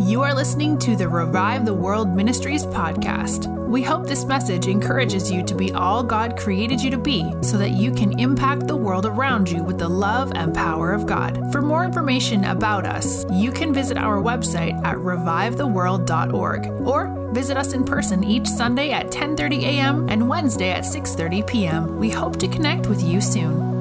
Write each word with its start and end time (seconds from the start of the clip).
You 0.00 0.22
are 0.22 0.32
listening 0.32 0.78
to 0.78 0.94
the 0.94 1.08
Revive 1.08 1.64
the 1.66 1.74
World 1.74 2.14
Ministries 2.14 2.64
podcast. 2.64 3.52
We 3.66 3.82
hope 3.82 4.06
this 4.06 4.24
message 4.24 4.68
encourages 4.68 5.28
you 5.28 5.42
to 5.42 5.56
be 5.56 5.72
all 5.72 6.04
God 6.04 6.38
created 6.38 6.80
you 6.80 6.88
to 6.92 6.98
be 6.98 7.34
so 7.42 7.58
that 7.58 7.72
you 7.72 7.90
can 7.90 8.18
impact 8.20 8.68
the 8.68 8.76
world 8.76 9.06
around 9.06 9.50
you 9.50 9.64
with 9.64 9.78
the 9.78 9.88
love 9.88 10.30
and 10.36 10.54
power 10.54 10.92
of 10.92 11.04
God. 11.04 11.50
For 11.50 11.60
more 11.60 11.84
information 11.84 12.44
about 12.44 12.86
us, 12.86 13.26
you 13.32 13.50
can 13.50 13.74
visit 13.74 13.98
our 13.98 14.22
website 14.22 14.80
at 14.84 14.96
revivetheworld.org 14.98 16.66
or 16.86 17.32
visit 17.32 17.56
us 17.56 17.72
in 17.72 17.84
person 17.84 18.22
each 18.22 18.46
Sunday 18.46 18.92
at 18.92 19.10
10:30 19.10 19.62
a.m. 19.64 20.08
and 20.08 20.28
Wednesday 20.28 20.70
at 20.70 20.84
6:30 20.84 21.44
p.m. 21.44 21.98
We 21.98 22.08
hope 22.08 22.36
to 22.38 22.46
connect 22.46 22.86
with 22.86 23.02
you 23.02 23.20
soon. 23.20 23.77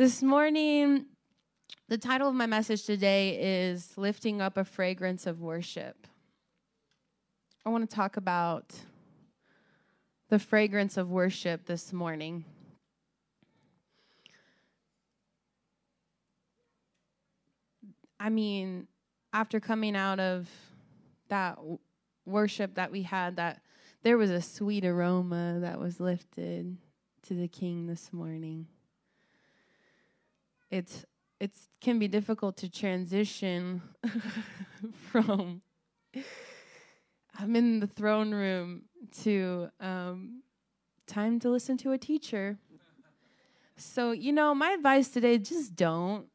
This 0.00 0.22
morning, 0.22 1.04
the 1.88 1.98
title 1.98 2.26
of 2.26 2.34
my 2.34 2.46
message 2.46 2.84
today 2.84 3.66
is 3.68 3.98
Lifting 3.98 4.40
Up 4.40 4.56
a 4.56 4.64
Fragrance 4.64 5.26
of 5.26 5.42
Worship. 5.42 6.06
I 7.66 7.68
want 7.68 7.90
to 7.90 7.94
talk 7.94 8.16
about 8.16 8.72
the 10.30 10.38
fragrance 10.38 10.96
of 10.96 11.10
worship 11.10 11.66
this 11.66 11.92
morning. 11.92 12.46
I 18.18 18.30
mean, 18.30 18.86
after 19.34 19.60
coming 19.60 19.96
out 19.96 20.18
of 20.18 20.48
that 21.28 21.58
worship 22.24 22.76
that 22.76 22.90
we 22.90 23.02
had, 23.02 23.36
that 23.36 23.60
there 24.02 24.16
was 24.16 24.30
a 24.30 24.40
sweet 24.40 24.86
aroma 24.86 25.58
that 25.60 25.78
was 25.78 26.00
lifted 26.00 26.78
to 27.24 27.34
the 27.34 27.48
King 27.48 27.86
this 27.86 28.14
morning 28.14 28.66
it's 30.70 31.04
it's 31.40 31.68
can 31.80 31.98
be 31.98 32.08
difficult 32.08 32.56
to 32.58 32.70
transition 32.70 33.82
from 35.10 35.62
I'm 37.38 37.56
in 37.56 37.80
the 37.80 37.86
throne 37.86 38.32
room 38.32 38.82
to 39.22 39.70
um, 39.80 40.42
time 41.06 41.40
to 41.40 41.48
listen 41.48 41.76
to 41.78 41.92
a 41.92 41.98
teacher. 41.98 42.58
So, 43.76 44.12
you 44.12 44.32
know, 44.32 44.54
my 44.54 44.72
advice 44.72 45.08
today 45.08 45.38
just 45.38 45.74
don't. 45.74 46.26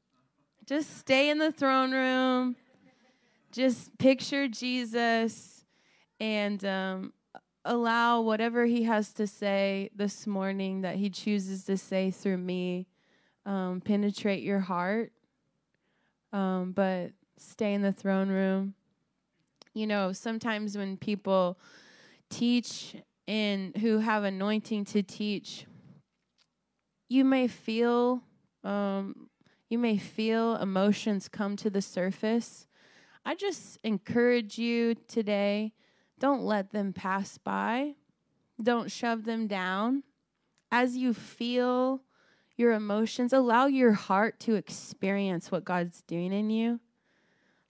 Just 0.65 0.97
stay 0.97 1.29
in 1.29 1.37
the 1.37 1.51
throne 1.51 1.91
room. 1.91 2.55
Just 3.51 3.95
picture 3.99 4.47
Jesus 4.47 5.63
and 6.19 6.65
um, 6.65 7.13
allow 7.63 8.21
whatever 8.21 8.65
he 8.65 8.83
has 8.83 9.13
to 9.13 9.27
say 9.27 9.91
this 9.95 10.25
morning 10.25 10.81
that 10.81 10.95
he 10.95 11.09
chooses 11.11 11.65
to 11.65 11.77
say 11.77 12.09
through 12.09 12.37
me 12.37 12.87
um, 13.45 13.81
penetrate 13.81 14.43
your 14.43 14.59
heart, 14.59 15.11
um, 16.33 16.71
but 16.71 17.11
stay 17.37 17.73
in 17.73 17.81
the 17.81 17.91
throne 17.91 18.29
room. 18.29 18.73
You 19.73 19.87
know, 19.87 20.13
sometimes 20.13 20.77
when 20.77 20.97
people 20.97 21.59
teach 22.29 22.95
and 23.27 23.75
who 23.77 23.99
have 23.99 24.23
anointing 24.23 24.85
to 24.85 25.03
teach, 25.03 25.65
you 27.09 27.23
may 27.23 27.47
feel 27.47 28.23
um, 28.63 29.29
you 29.69 29.77
may 29.77 29.97
feel 29.97 30.55
emotions 30.55 31.27
come 31.27 31.55
to 31.57 31.69
the 31.69 31.81
surface. 31.81 32.67
I 33.25 33.35
just 33.35 33.79
encourage 33.83 34.57
you 34.57 34.95
today, 35.07 35.73
don't 36.19 36.43
let 36.43 36.71
them 36.71 36.93
pass 36.93 37.37
by. 37.37 37.95
Don't 38.61 38.91
shove 38.91 39.25
them 39.25 39.47
down. 39.47 40.03
As 40.71 40.95
you 40.95 41.13
feel 41.13 42.01
your 42.57 42.73
emotions, 42.73 43.33
allow 43.33 43.65
your 43.67 43.91
heart 43.91 44.39
to 44.41 44.55
experience 44.55 45.51
what 45.51 45.65
God's 45.65 46.01
doing 46.03 46.31
in 46.31 46.49
you. 46.49 46.79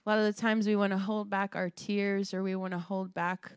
A 0.04 0.08
lot 0.08 0.18
of 0.18 0.24
the 0.24 0.40
times 0.40 0.66
we 0.66 0.76
want 0.76 0.92
to 0.92 0.98
hold 0.98 1.28
back 1.28 1.56
our 1.56 1.70
tears 1.70 2.32
or 2.32 2.42
we 2.42 2.54
want 2.54 2.72
to 2.72 2.78
hold 2.78 3.12
back 3.12 3.52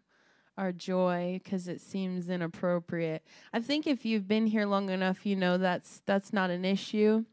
our 0.57 0.71
joy 0.71 1.39
because 1.41 1.67
it 1.67 1.79
seems 1.79 2.27
inappropriate. 2.27 3.23
I 3.53 3.61
think 3.61 3.87
if 3.87 4.03
you've 4.05 4.27
been 4.27 4.47
here 4.47 4.65
long 4.65 4.89
enough, 4.89 5.25
you 5.25 5.35
know 5.35 5.57
that's 5.57 6.01
that's 6.05 6.33
not 6.33 6.49
an 6.49 6.65
issue. 6.65 7.23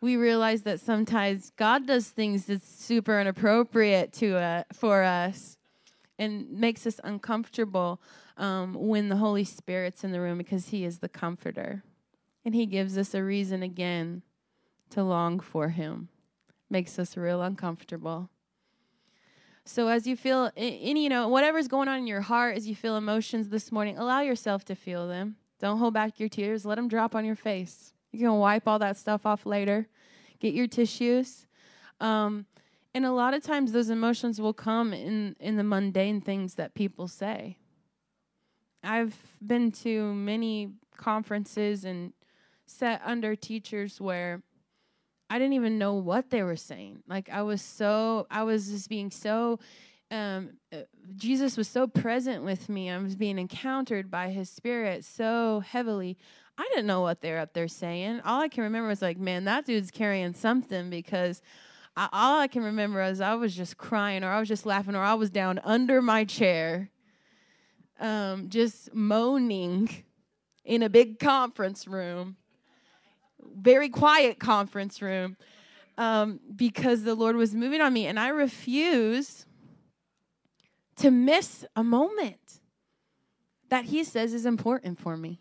We 0.00 0.16
realize 0.16 0.62
that 0.62 0.80
sometimes 0.80 1.50
God 1.56 1.86
does 1.86 2.08
things 2.08 2.44
that's 2.44 2.68
super 2.68 3.20
inappropriate 3.20 4.12
to 4.14 4.36
uh, 4.36 4.62
for 4.72 5.02
us 5.02 5.56
and 6.18 6.50
makes 6.50 6.86
us 6.86 7.00
uncomfortable 7.04 8.00
um, 8.36 8.74
when 8.74 9.08
the 9.08 9.16
Holy 9.16 9.44
Spirit's 9.44 10.04
in 10.04 10.12
the 10.12 10.20
room 10.20 10.38
because 10.38 10.68
He 10.68 10.84
is 10.84 10.98
the 10.98 11.08
comforter. 11.08 11.82
And 12.48 12.54
he 12.54 12.64
gives 12.64 12.96
us 12.96 13.12
a 13.12 13.22
reason 13.22 13.62
again 13.62 14.22
to 14.88 15.02
long 15.02 15.38
for 15.38 15.68
him. 15.68 16.08
Makes 16.70 16.98
us 16.98 17.14
real 17.14 17.42
uncomfortable. 17.42 18.30
So 19.66 19.88
as 19.88 20.06
you 20.06 20.16
feel 20.16 20.50
any, 20.56 21.02
you 21.02 21.10
know, 21.10 21.28
whatever's 21.28 21.68
going 21.68 21.88
on 21.88 21.98
in 21.98 22.06
your 22.06 22.22
heart, 22.22 22.56
as 22.56 22.66
you 22.66 22.74
feel 22.74 22.96
emotions 22.96 23.50
this 23.50 23.70
morning, 23.70 23.98
allow 23.98 24.22
yourself 24.22 24.64
to 24.64 24.74
feel 24.74 25.06
them. 25.06 25.36
Don't 25.60 25.78
hold 25.78 25.92
back 25.92 26.18
your 26.18 26.30
tears. 26.30 26.64
Let 26.64 26.76
them 26.76 26.88
drop 26.88 27.14
on 27.14 27.26
your 27.26 27.36
face. 27.36 27.92
You 28.12 28.20
can 28.20 28.38
wipe 28.38 28.66
all 28.66 28.78
that 28.78 28.96
stuff 28.96 29.26
off 29.26 29.44
later. 29.44 29.86
Get 30.40 30.54
your 30.54 30.68
tissues. 30.68 31.46
Um, 32.00 32.46
and 32.94 33.04
a 33.04 33.12
lot 33.12 33.34
of 33.34 33.42
times 33.42 33.72
those 33.72 33.90
emotions 33.90 34.40
will 34.40 34.54
come 34.54 34.94
in 34.94 35.36
in 35.38 35.56
the 35.56 35.64
mundane 35.64 36.22
things 36.22 36.54
that 36.54 36.72
people 36.72 37.08
say. 37.08 37.58
I've 38.82 39.36
been 39.46 39.70
to 39.82 40.14
many 40.14 40.70
conferences 40.96 41.84
and 41.84 42.14
set 42.68 43.00
under 43.04 43.34
teachers 43.34 44.00
where 44.00 44.42
I 45.30 45.38
didn't 45.38 45.54
even 45.54 45.78
know 45.78 45.94
what 45.94 46.30
they 46.30 46.42
were 46.42 46.56
saying. 46.56 47.02
Like 47.06 47.28
I 47.30 47.42
was 47.42 47.60
so 47.60 48.26
I 48.30 48.44
was 48.44 48.68
just 48.68 48.88
being 48.88 49.10
so 49.10 49.58
um, 50.10 50.50
uh, 50.72 50.78
Jesus 51.16 51.56
was 51.56 51.68
so 51.68 51.86
present 51.86 52.42
with 52.42 52.68
me. 52.68 52.90
I 52.90 52.98
was 52.98 53.14
being 53.14 53.38
encountered 53.38 54.10
by 54.10 54.30
his 54.30 54.48
spirit 54.48 55.04
so 55.04 55.60
heavily. 55.60 56.16
I 56.56 56.66
didn't 56.70 56.86
know 56.86 57.02
what 57.02 57.20
they're 57.20 57.38
up 57.38 57.52
there 57.52 57.68
saying. 57.68 58.20
All 58.24 58.40
I 58.40 58.48
can 58.48 58.64
remember 58.64 58.88
was 58.88 59.02
like, 59.02 59.18
man, 59.18 59.44
that 59.44 59.66
dude's 59.66 59.90
carrying 59.90 60.32
something 60.32 60.88
because 60.88 61.42
I, 61.96 62.08
all 62.12 62.40
I 62.40 62.48
can 62.48 62.64
remember 62.64 63.02
is 63.02 63.20
I 63.20 63.34
was 63.34 63.54
just 63.54 63.76
crying 63.76 64.24
or 64.24 64.30
I 64.30 64.40
was 64.40 64.48
just 64.48 64.64
laughing 64.64 64.94
or 64.94 65.02
I 65.02 65.14
was 65.14 65.30
down 65.30 65.60
under 65.62 66.00
my 66.00 66.24
chair, 66.24 66.90
um, 68.00 68.48
just 68.48 68.94
moaning 68.94 70.04
in 70.64 70.82
a 70.82 70.88
big 70.88 71.18
conference 71.18 71.86
room 71.86 72.36
very 73.40 73.88
quiet 73.88 74.38
conference 74.38 75.02
room 75.02 75.36
um, 75.96 76.40
because 76.54 77.02
the 77.02 77.14
Lord 77.14 77.36
was 77.36 77.54
moving 77.54 77.80
on 77.80 77.92
me. 77.92 78.06
And 78.06 78.18
I 78.18 78.28
refuse 78.28 79.46
to 80.96 81.10
miss 81.10 81.64
a 81.76 81.84
moment 81.84 82.60
that 83.68 83.86
He 83.86 84.04
says 84.04 84.32
is 84.32 84.46
important 84.46 84.98
for 84.98 85.16
me. 85.16 85.40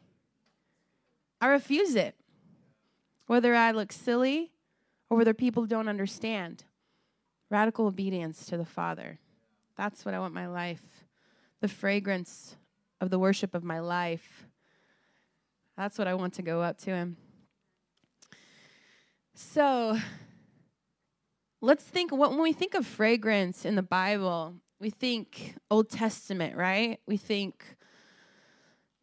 I 1.40 1.48
refuse 1.48 1.96
it. 1.96 2.16
Whether 3.28 3.54
I 3.54 3.72
look 3.72 3.92
silly 3.92 4.52
or 5.10 5.18
whether 5.18 5.34
people 5.34 5.66
don't 5.66 5.88
understand. 5.88 6.64
Radical 7.50 7.86
obedience 7.88 8.46
to 8.48 8.58
the 8.58 8.66
Father. 8.66 9.20
That's 9.76 10.04
what 10.04 10.14
I 10.14 10.20
want 10.20 10.34
my 10.34 10.48
life. 10.48 10.84
The 11.62 11.68
fragrance 11.68 12.56
of 13.00 13.10
the 13.10 13.20
worship 13.20 13.54
of 13.54 13.64
my 13.64 13.80
life. 13.80 14.48
That's 15.78 15.98
what 15.98 16.08
I 16.08 16.16
want 16.16 16.34
to 16.36 16.42
go 16.42 16.62
up 16.62 16.78
to 16.80 16.92
Him. 16.92 17.18
So 19.40 19.96
let's 21.62 21.84
think 21.84 22.12
what 22.12 22.32
when 22.32 22.42
we 22.42 22.54
think 22.54 22.74
of 22.74 22.88
fragrance 22.88 23.66
in 23.66 23.76
the 23.76 23.84
Bible, 23.84 24.56
we 24.80 24.90
think 24.90 25.54
Old 25.70 25.92
Testament, 25.92 26.58
right? 26.58 27.00
We 27.06 27.18
think 27.18 27.64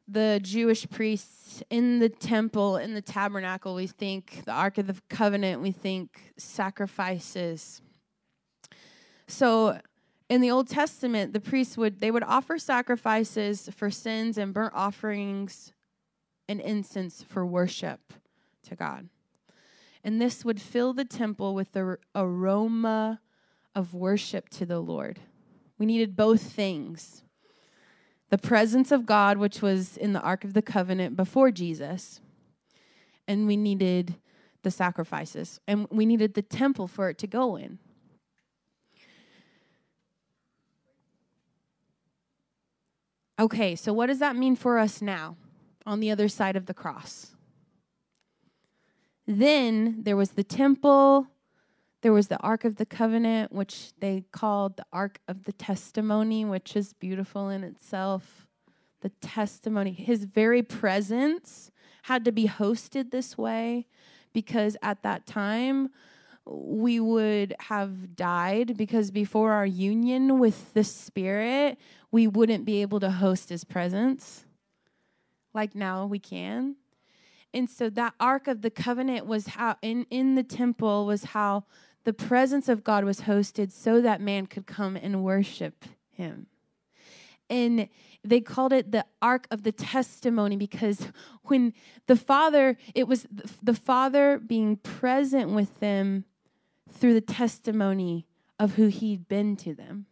the 0.09 0.41
Jewish 0.43 0.91
priests 0.91 1.63
in 1.71 2.01
the 2.01 2.09
temple, 2.09 2.79
in 2.79 2.95
the 2.95 3.01
tabernacle. 3.01 3.77
We 3.77 3.87
think 3.87 4.43
the 4.45 4.51
Ark 4.51 4.79
of 4.79 4.89
the 4.89 5.01
Covenant. 5.09 5.63
We 5.63 5.71
think 5.71 6.33
sacrifices. 6.37 7.81
So 9.29 9.79
in 10.29 10.41
the 10.41 10.51
Old 10.51 10.67
Testament, 10.67 11.33
the 11.33 11.39
priests 11.39 11.77
would 11.77 12.01
they 12.01 12.11
would 12.11 12.25
offer 12.25 12.59
sacrifices 12.59 13.71
for 13.73 13.89
sins 13.89 14.37
and 14.37 14.53
burnt 14.53 14.75
offerings 14.75 15.73
and 16.49 16.61
incense 16.61 17.23
for 17.23 17.47
worship 17.47 18.13
to 18.65 18.75
God 18.75 19.09
and 20.05 20.21
this 20.21 20.45
would 20.45 20.61
fill 20.61 20.93
the 20.93 21.05
temple 21.05 21.55
with 21.55 21.73
the 21.73 21.97
aroma 22.15 23.21
of 23.75 23.95
worship 23.95 24.51
to 24.51 24.67
the 24.67 24.79
Lord. 24.79 25.21
We 25.79 25.87
needed 25.87 26.15
both 26.15 26.43
things 26.43 27.23
the 28.31 28.39
presence 28.39 28.91
of 28.91 29.07
God, 29.07 29.39
which 29.39 29.63
was 29.63 29.97
in 29.97 30.13
the 30.13 30.21
Ark 30.21 30.43
of 30.43 30.55
the 30.55 30.63
Covenant 30.63 31.15
before 31.17 31.53
Jesus, 31.53 32.21
and 33.29 33.47
we 33.47 33.57
needed 33.57 34.17
the 34.63 34.73
sacrifices, 34.73 35.61
and 35.69 35.87
we 35.91 36.05
needed 36.05 36.35
the 36.35 36.43
temple 36.43 36.89
for 36.89 37.09
it 37.09 37.19
to 37.19 37.29
go 37.29 37.55
in. 37.55 37.79
Okay, 43.39 43.77
so 43.77 43.93
what 43.93 44.07
does 44.07 44.19
that 44.19 44.35
mean 44.35 44.57
for 44.57 44.79
us 44.79 45.01
now 45.01 45.37
on 45.87 46.01
the 46.01 46.11
other 46.11 46.29
side 46.29 46.57
of 46.57 46.67
the 46.67 46.75
cross? 46.75 47.34
Then 49.27 50.03
there 50.03 50.17
was 50.17 50.31
the 50.31 50.45
temple, 50.45 51.29
there 52.03 52.13
was 52.13 52.29
the 52.29 52.39
Ark 52.39 52.65
of 52.65 52.77
the 52.77 52.87
Covenant, 52.87 53.53
which 53.53 53.93
they 53.99 54.25
called 54.33 54.77
the 54.77 54.87
Ark 54.93 55.21
of 55.27 55.45
the 55.45 55.53
Testimony, 55.53 56.45
which 56.45 56.77
is 56.77 56.93
beautiful 56.93 57.49
in 57.49 57.65
itself. 57.65 58.47
The 59.01 59.09
testimony, 59.21 59.93
his 59.93 60.25
very 60.25 60.63
presence 60.63 61.71
had 62.03 62.25
to 62.27 62.33
be 62.33 62.47
hosted 62.47 63.11
this 63.11 63.39
way 63.39 63.87
because 64.33 64.77
at 64.83 65.03
that 65.03 65.27
time 65.27 65.91
we 66.47 67.01
would 67.01 67.55
have 67.59 68.15
died 68.17 68.77
because 68.77 69.11
before 69.11 69.53
our 69.53 69.65
union 69.65 70.39
with 70.39 70.75
the 70.75 70.85
Spirit, 70.85 71.79
we 72.11 72.27
wouldn't 72.27 72.67
be 72.67 72.83
able 72.83 73.01
to 73.01 73.11
host 73.11 73.49
his 73.49 73.65
presence 73.65 74.45
like 75.55 75.75
now 75.75 76.05
we 76.05 76.19
can. 76.19 76.77
And 77.55 77.71
so 77.71 77.89
that 77.91 78.15
Ark 78.19 78.49
of 78.49 78.63
the 78.63 78.71
Covenant 78.71 79.27
was 79.27 79.47
how, 79.47 79.77
in, 79.81 80.07
in 80.11 80.35
the 80.35 80.43
temple, 80.43 81.07
was 81.07 81.25
how 81.25 81.65
the 82.03 82.13
presence 82.13 82.69
of 82.69 82.83
God 82.85 83.05
was 83.05 83.23
hosted 83.23 83.71
so 83.71 84.01
that 84.01 84.21
man 84.21 84.47
could 84.47 84.67
come 84.67 84.97
and 84.97 85.23
worship 85.23 85.85
him. 86.11 86.49
And 87.49 87.89
they 88.25 88.41
called 88.41 88.73
it 88.73 88.91
the 88.91 89.05
ark 89.21 89.47
of 89.51 89.63
the 89.63 89.73
testimony 89.73 90.57
because 90.57 91.09
when 91.45 91.75
the 92.07 92.17
father 92.17 92.77
it 92.95 93.07
was 93.07 93.27
the 93.63 93.75
father 93.75 94.39
being 94.39 94.77
present 94.77 95.51
with 95.51 95.79
them 95.81 96.25
through 96.91 97.13
the 97.13 97.21
testimony 97.21 98.27
of 98.59 98.75
who 98.75 98.87
he'd 98.87 99.29
been 99.29 99.57
to 99.57 99.75
them 99.75 100.07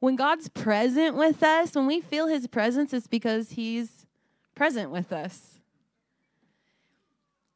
when 0.00 0.16
god's 0.16 0.48
present 0.48 1.16
with 1.16 1.44
us 1.44 1.76
when 1.76 1.86
we 1.86 2.00
feel 2.00 2.26
his 2.26 2.48
presence 2.48 2.92
it's 2.92 3.06
because 3.06 3.50
he's 3.50 3.97
present 4.58 4.90
with 4.90 5.12
us. 5.12 5.60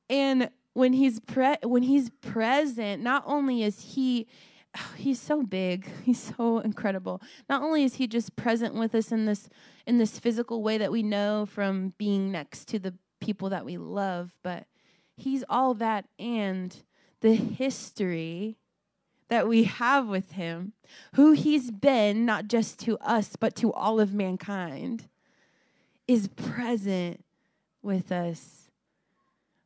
And 0.08 0.50
when 0.72 0.92
he's 0.92 1.18
pre- 1.18 1.56
when 1.64 1.82
he's 1.82 2.10
present 2.20 3.02
not 3.02 3.24
only 3.26 3.64
is 3.64 3.94
he 3.94 4.28
he's 4.96 5.20
so 5.20 5.42
big 5.42 5.88
he's 6.04 6.32
so 6.36 6.60
incredible. 6.60 7.20
Not 7.48 7.62
only 7.62 7.82
is 7.82 7.96
he 7.96 8.06
just 8.06 8.36
present 8.36 8.74
with 8.74 8.94
us 8.94 9.10
in 9.10 9.26
this 9.26 9.48
in 9.84 9.98
this 9.98 10.20
physical 10.20 10.62
way 10.62 10.78
that 10.78 10.92
we 10.92 11.02
know 11.02 11.44
from 11.44 11.92
being 11.98 12.30
next 12.30 12.68
to 12.68 12.78
the 12.78 12.94
people 13.20 13.48
that 13.50 13.64
we 13.64 13.76
love 13.76 14.30
but 14.42 14.66
he's 15.16 15.44
all 15.48 15.74
that 15.74 16.06
and 16.18 16.82
the 17.20 17.34
history 17.34 18.58
that 19.28 19.46
we 19.46 19.64
have 19.64 20.08
with 20.08 20.32
him 20.32 20.72
who 21.14 21.30
he's 21.30 21.70
been 21.70 22.26
not 22.26 22.48
just 22.48 22.80
to 22.80 22.98
us 22.98 23.36
but 23.38 23.54
to 23.54 23.72
all 23.72 24.00
of 24.00 24.12
mankind 24.12 25.08
is 26.12 26.28
present 26.28 27.24
with 27.82 28.12
us 28.12 28.62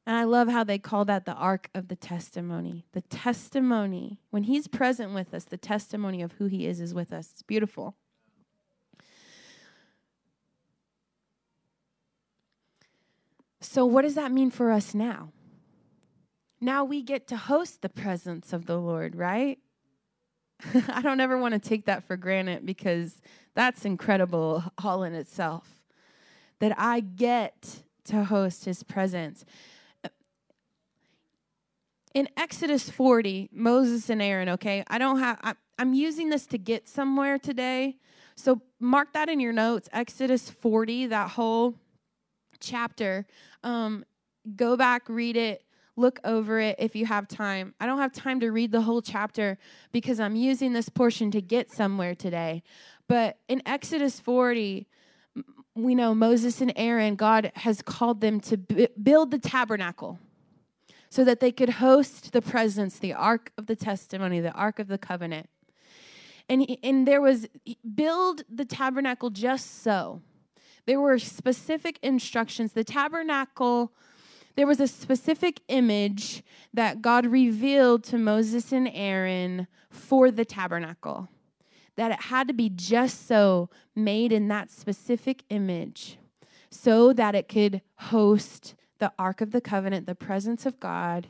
and 0.07 0.15
I 0.15 0.23
love 0.23 0.49
how 0.49 0.63
they 0.63 0.79
call 0.79 1.05
that 1.07 1.25
the 1.25 1.35
ark 1.35 1.69
of 1.75 1.89
the 1.89 1.97
testimony. 1.97 2.87
The 2.93 3.01
testimony, 3.01 4.21
when 4.31 4.45
he's 4.45 4.69
present 4.69 5.13
with 5.13 5.35
us, 5.35 5.45
the 5.45 5.57
testimony 5.57 6.23
of 6.23 6.33
who 6.33 6.47
he 6.47 6.65
is 6.67 6.81
is 6.81 6.95
with 6.95 7.13
us. 7.13 7.31
It's 7.33 7.43
beautiful. 7.43 7.97
So, 13.61 13.85
what 13.85 14.03
does 14.03 14.15
that 14.15 14.31
mean 14.31 14.53
for 14.53 14.71
us 14.71 14.95
now? 14.95 15.33
Now 16.61 16.85
we 16.85 17.03
get 17.03 17.27
to 17.29 17.37
host 17.37 17.83
the 17.83 17.89
presence 17.89 18.53
of 18.53 18.67
the 18.67 18.79
Lord, 18.79 19.17
right? 19.17 19.59
I 20.89 21.03
don't 21.03 21.21
ever 21.21 21.37
want 21.37 21.55
to 21.55 21.69
take 21.69 21.87
that 21.87 22.05
for 22.05 22.17
granted 22.17 22.65
because 22.65 23.21
that's 23.57 23.85
incredible 23.85 24.63
all 24.83 25.03
in 25.03 25.15
itself. 25.15 25.76
That 26.61 26.79
I 26.79 27.01
get 27.01 27.83
to 28.05 28.25
host 28.25 28.65
his 28.65 28.83
presence 28.83 29.45
in 32.17 32.31
Exodus 32.39 32.89
40, 32.89 33.51
Moses 33.53 34.09
and 34.09 34.23
Aaron, 34.23 34.49
okay? 34.49 34.83
I 34.89 34.97
don't 34.97 35.19
have, 35.19 35.39
I, 35.43 35.53
I'm 35.79 35.93
using 35.93 36.31
this 36.31 36.47
to 36.47 36.57
get 36.57 36.89
somewhere 36.89 37.39
today. 37.39 37.99
So 38.37 38.63
mark 38.81 39.13
that 39.13 39.29
in 39.29 39.39
your 39.39 39.53
notes. 39.53 39.91
Exodus 39.93 40.49
40, 40.49 41.09
that 41.09 41.33
whole 41.33 41.75
chapter. 42.59 43.27
Um, 43.63 44.03
go 44.57 44.79
back, 44.79 45.11
read 45.11 45.37
it, 45.37 45.63
look 45.95 46.19
over 46.25 46.59
it 46.59 46.77
if 46.79 46.97
you 46.97 47.05
have 47.05 47.29
time. 47.29 47.75
I 47.81 47.85
don't 47.85 47.99
have 47.99 48.15
time 48.15 48.41
to 48.41 48.51
read 48.51 48.73
the 48.73 48.81
whole 48.81 49.03
chapter 49.03 49.59
because 49.93 50.19
I'm 50.19 50.37
using 50.37 50.73
this 50.73 50.89
portion 50.89 51.31
to 51.33 51.43
get 51.43 51.71
somewhere 51.71 52.15
today. 52.15 52.63
But 53.09 53.41
in 53.47 53.61
Exodus 53.67 54.21
40, 54.21 54.89
we 55.77 55.95
know 55.95 56.15
Moses 56.15 56.61
and 56.61 56.73
Aaron, 56.77 57.17
God 57.17 57.53
has 57.57 57.83
called 57.83 58.21
them 58.21 58.41
to 58.41 58.57
b- 58.57 58.89
build 59.01 59.31
the 59.31 59.39
tabernacle 59.39 60.19
so 61.11 61.25
that 61.25 61.41
they 61.41 61.53
could 61.53 61.71
host 61.71 62.33
the 62.33 62.43
presence, 62.43 62.99
the 62.99 63.13
ark 63.13 63.53
of 63.57 63.67
the 63.67 63.77
testimony, 63.77 64.41
the 64.41 64.53
ark 64.53 64.79
of 64.79 64.89
the 64.89 64.99
covenant. 64.99 65.49
And, 66.49 66.79
and 66.83 67.07
there 67.07 67.21
was, 67.21 67.47
build 67.95 68.43
the 68.49 68.65
tabernacle 68.65 69.31
just 69.31 69.83
so. 69.83 70.23
There 70.87 71.01
were 71.01 71.19
specific 71.19 71.99
instructions. 72.03 72.73
The 72.73 72.85
tabernacle, 72.85 73.93
there 74.55 74.67
was 74.67 74.81
a 74.81 74.87
specific 74.87 75.61
image 75.69 76.43
that 76.73 77.03
God 77.03 77.27
revealed 77.27 78.05
to 78.05 78.19
Moses 78.19 78.73
and 78.73 78.89
Aaron 78.93 79.67
for 79.91 80.31
the 80.31 80.45
tabernacle. 80.45 81.29
That 81.97 82.13
it 82.13 82.23
had 82.23 82.49
to 82.49 82.55
be 82.55 82.69
just 82.69 83.27
so 83.27 83.71
made 83.95 84.33
in 84.33 84.49
that 84.49 84.71
specific 84.71 85.43
image 85.49 86.19
so 86.71 87.13
that 87.13 87.35
it 87.35 87.49
could 87.49 87.81
host 87.97 88.75
the 88.99 89.13
Ark 89.19 89.41
of 89.41 89.51
the 89.51 89.61
Covenant, 89.61 90.07
the 90.07 90.15
presence 90.15 90.67
of 90.67 90.81
God, 90.81 91.29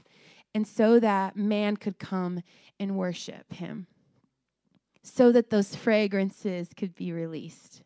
and 0.54 0.66
so 0.66 0.98
that 0.98 1.36
man 1.36 1.76
could 1.76 1.98
come 1.98 2.42
and 2.80 2.96
worship 2.96 3.52
him, 3.52 3.86
so 5.02 5.30
that 5.32 5.50
those 5.50 5.74
fragrances 5.74 6.70
could 6.76 6.94
be 6.94 7.12
released. 7.12 7.82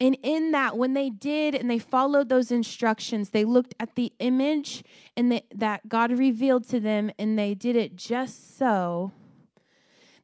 And 0.00 0.16
in 0.22 0.50
that, 0.50 0.76
when 0.76 0.94
they 0.94 1.10
did 1.10 1.54
and 1.54 1.70
they 1.70 1.78
followed 1.78 2.28
those 2.28 2.50
instructions, 2.50 3.30
they 3.30 3.44
looked 3.44 3.74
at 3.78 3.94
the 3.94 4.12
image 4.18 4.82
and 5.16 5.40
that 5.54 5.88
God 5.88 6.10
revealed 6.10 6.68
to 6.70 6.80
them, 6.80 7.12
and 7.18 7.38
they 7.38 7.54
did 7.54 7.76
it 7.76 7.94
just 7.94 8.58
so. 8.58 9.12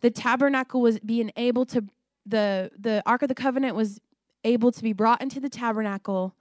The 0.01 0.11
tabernacle 0.11 0.81
was 0.81 0.99
being 1.01 1.33
able 1.37 1.67
to, 1.67 1.85
the, 2.25 2.71
the 2.79 3.03
Ark 3.07 3.23
of 3.23 3.29
the 3.29 3.35
Covenant 3.35 3.75
was 3.75 4.01
able 4.45 4.73
to 4.73 4.83
be 4.83 4.93
brought 4.93 5.21
into 5.21 5.41
the 5.41 5.49
tabernacle 5.49 6.35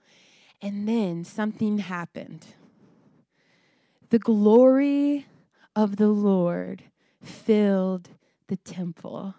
and 0.61 0.87
then 0.87 1.23
something 1.23 1.79
happened. 1.79 2.45
The 4.09 4.19
glory 4.19 5.25
of 5.75 5.97
the 5.97 6.07
Lord 6.07 6.83
filled 7.21 8.09
the 8.47 8.57
temple. 8.57 9.35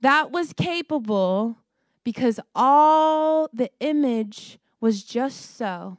That 0.00 0.30
was 0.30 0.52
capable 0.52 1.58
because 2.04 2.40
all 2.54 3.48
the 3.52 3.70
image 3.80 4.58
was 4.80 5.02
just 5.02 5.56
so. 5.56 5.98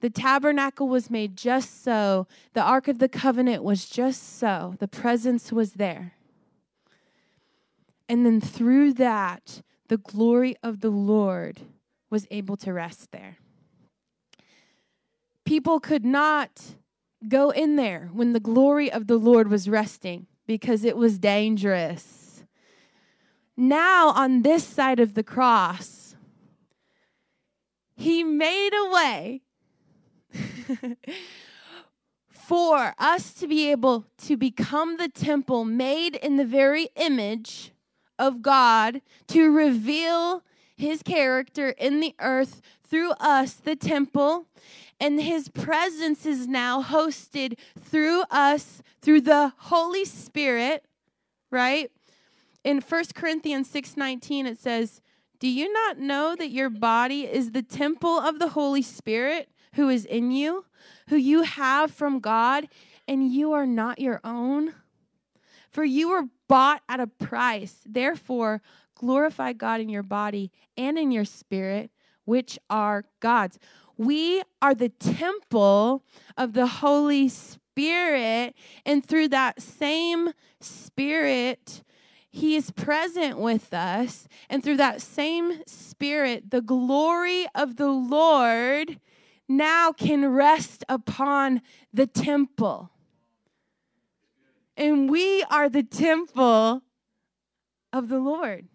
The 0.00 0.10
tabernacle 0.10 0.88
was 0.88 1.10
made 1.10 1.36
just 1.36 1.82
so. 1.82 2.26
The 2.52 2.62
Ark 2.62 2.88
of 2.88 2.98
the 2.98 3.08
Covenant 3.08 3.62
was 3.62 3.88
just 3.88 4.38
so. 4.38 4.74
The 4.78 4.88
presence 4.88 5.50
was 5.50 5.72
there. 5.72 6.12
And 8.08 8.24
then 8.24 8.40
through 8.40 8.94
that, 8.94 9.62
the 9.88 9.96
glory 9.96 10.56
of 10.62 10.80
the 10.80 10.90
Lord 10.90 11.60
was 12.10 12.26
able 12.30 12.56
to 12.58 12.72
rest 12.72 13.10
there. 13.10 13.38
People 15.44 15.80
could 15.80 16.04
not 16.04 16.76
go 17.28 17.50
in 17.50 17.76
there 17.76 18.10
when 18.12 18.32
the 18.32 18.40
glory 18.40 18.90
of 18.90 19.06
the 19.06 19.16
Lord 19.16 19.48
was 19.48 19.68
resting 19.68 20.26
because 20.46 20.84
it 20.84 20.96
was 20.96 21.18
dangerous. 21.18 22.44
Now, 23.56 24.10
on 24.10 24.42
this 24.42 24.64
side 24.64 25.00
of 25.00 25.14
the 25.14 25.22
cross, 25.22 26.14
he 27.96 28.22
made 28.22 28.74
a 28.74 28.90
way 28.90 29.42
for 32.30 32.94
us 32.98 33.32
to 33.34 33.48
be 33.48 33.70
able 33.70 34.06
to 34.18 34.36
become 34.36 34.96
the 34.96 35.08
temple 35.08 35.64
made 35.64 36.14
in 36.16 36.36
the 36.36 36.44
very 36.44 36.88
image 36.96 37.72
of 38.18 38.42
God 38.42 39.00
to 39.28 39.50
reveal 39.50 40.42
his 40.76 41.02
character 41.02 41.70
in 41.70 42.00
the 42.00 42.14
earth 42.20 42.60
through 42.88 43.12
us, 43.12 43.54
the 43.54 43.76
temple. 43.76 44.46
And 45.00 45.20
his 45.20 45.48
presence 45.48 46.24
is 46.24 46.46
now 46.46 46.82
hosted 46.82 47.58
through 47.78 48.22
us, 48.30 48.82
through 49.02 49.22
the 49.22 49.52
Holy 49.58 50.04
Spirit, 50.04 50.84
right? 51.50 51.90
In 52.64 52.80
1 52.80 53.14
Corinthians 53.14 53.68
6:19 53.68 54.46
it 54.46 54.58
says, 54.58 55.00
"Do 55.38 55.48
you 55.48 55.72
not 55.72 55.98
know 55.98 56.34
that 56.36 56.50
your 56.50 56.70
body 56.70 57.26
is 57.26 57.50
the 57.50 57.62
temple 57.62 58.18
of 58.18 58.38
the 58.38 58.50
Holy 58.50 58.82
Spirit 58.82 59.50
who 59.76 59.88
is 59.88 60.04
in 60.04 60.30
you, 60.30 60.66
who 61.08 61.16
you 61.16 61.42
have 61.42 61.90
from 61.90 62.18
God, 62.20 62.68
and 63.06 63.32
you 63.32 63.52
are 63.52 63.66
not 63.66 64.00
your 64.00 64.20
own?" 64.24 64.74
For 65.70 65.84
you 65.84 66.08
were 66.08 66.28
bought 66.48 66.82
at 66.88 67.00
a 67.00 67.06
price. 67.06 67.80
Therefore, 67.86 68.62
glorify 68.94 69.52
God 69.52 69.80
in 69.80 69.88
your 69.88 70.02
body 70.02 70.50
and 70.76 70.98
in 70.98 71.10
your 71.10 71.24
spirit, 71.24 71.90
which 72.24 72.58
are 72.70 73.04
God's. 73.20 73.58
We 73.98 74.42
are 74.60 74.74
the 74.74 74.88
temple 74.88 76.02
of 76.36 76.52
the 76.54 76.66
Holy 76.66 77.28
Spirit, 77.28 78.54
and 78.84 79.04
through 79.04 79.28
that 79.28 79.60
same 79.60 80.32
Spirit, 80.60 81.82
He 82.30 82.56
is 82.56 82.70
present 82.70 83.38
with 83.38 83.72
us. 83.74 84.28
And 84.48 84.62
through 84.62 84.78
that 84.78 85.02
same 85.02 85.60
Spirit, 85.66 86.50
the 86.50 86.62
glory 86.62 87.46
of 87.54 87.76
the 87.76 87.90
Lord 87.90 88.98
now 89.48 89.92
can 89.92 90.32
rest 90.32 90.84
upon 90.88 91.62
the 91.92 92.06
temple. 92.06 92.90
And 94.76 95.10
we 95.10 95.42
are 95.44 95.68
the 95.68 95.82
temple 95.82 96.82
of 97.92 98.08
the 98.08 98.18
Lord. 98.18 98.68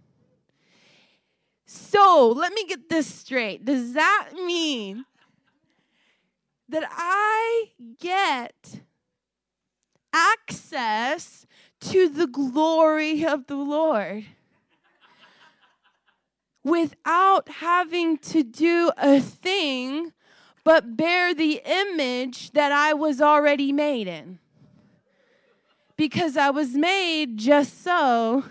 So 1.66 2.34
let 2.36 2.54
me 2.54 2.66
get 2.66 2.90
this 2.90 3.08
straight. 3.08 3.64
Does 3.66 3.94
that 3.94 4.30
mean 4.46 5.06
that 6.68 6.84
I 6.90 7.72
get 8.00 8.82
access 10.14 11.46
to 11.82 12.10
the 12.10 12.28
glory 12.28 13.26
of 13.26 13.48
the 13.48 13.56
Lord 13.56 14.26
without 16.64 17.50
having 17.50 18.18
to 18.18 18.44
do 18.44 18.92
a 18.98 19.20
thing 19.20 20.14
but 20.64 20.96
bear 20.96 21.34
the 21.34 21.62
image 21.66 22.52
that 22.52 22.72
I 22.72 22.94
was 22.94 23.22
already 23.22 23.72
made 23.72 24.08
in. 24.08 24.40
Because 25.96 26.38
I 26.38 26.50
was 26.50 26.74
made 26.76 27.38
just 27.38 27.84
so. 27.84 28.44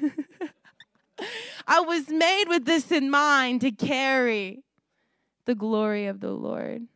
I 1.66 1.80
was 1.80 2.08
made 2.08 2.44
with 2.48 2.64
this 2.64 2.90
in 2.92 3.10
mind 3.10 3.60
to 3.62 3.70
carry 3.70 4.62
the 5.44 5.54
glory 5.54 6.06
of 6.06 6.20
the 6.20 6.32
Lord. 6.32 6.86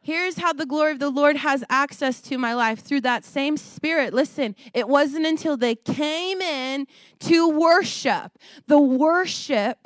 Here's 0.00 0.36
how 0.36 0.52
the 0.52 0.66
glory 0.66 0.92
of 0.92 0.98
the 0.98 1.08
Lord 1.08 1.36
has 1.36 1.64
access 1.70 2.20
to 2.22 2.36
my 2.36 2.52
life 2.52 2.80
through 2.80 3.00
that 3.02 3.24
same 3.24 3.56
spirit. 3.56 4.12
Listen, 4.12 4.54
it 4.74 4.86
wasn't 4.86 5.24
until 5.24 5.56
they 5.56 5.74
came 5.74 6.42
in 6.42 6.86
to 7.20 7.48
worship. 7.48 8.38
The 8.66 8.78
worship 8.78 9.78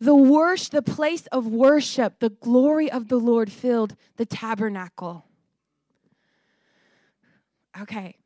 the 0.00 0.14
worship, 0.14 0.70
the 0.70 0.82
place 0.82 1.26
of 1.28 1.46
worship, 1.46 2.20
the 2.20 2.30
glory 2.30 2.90
of 2.90 3.08
the 3.08 3.18
Lord 3.18 3.50
filled 3.50 3.96
the 4.16 4.26
tabernacle. 4.26 5.24
Okay, 7.80 8.16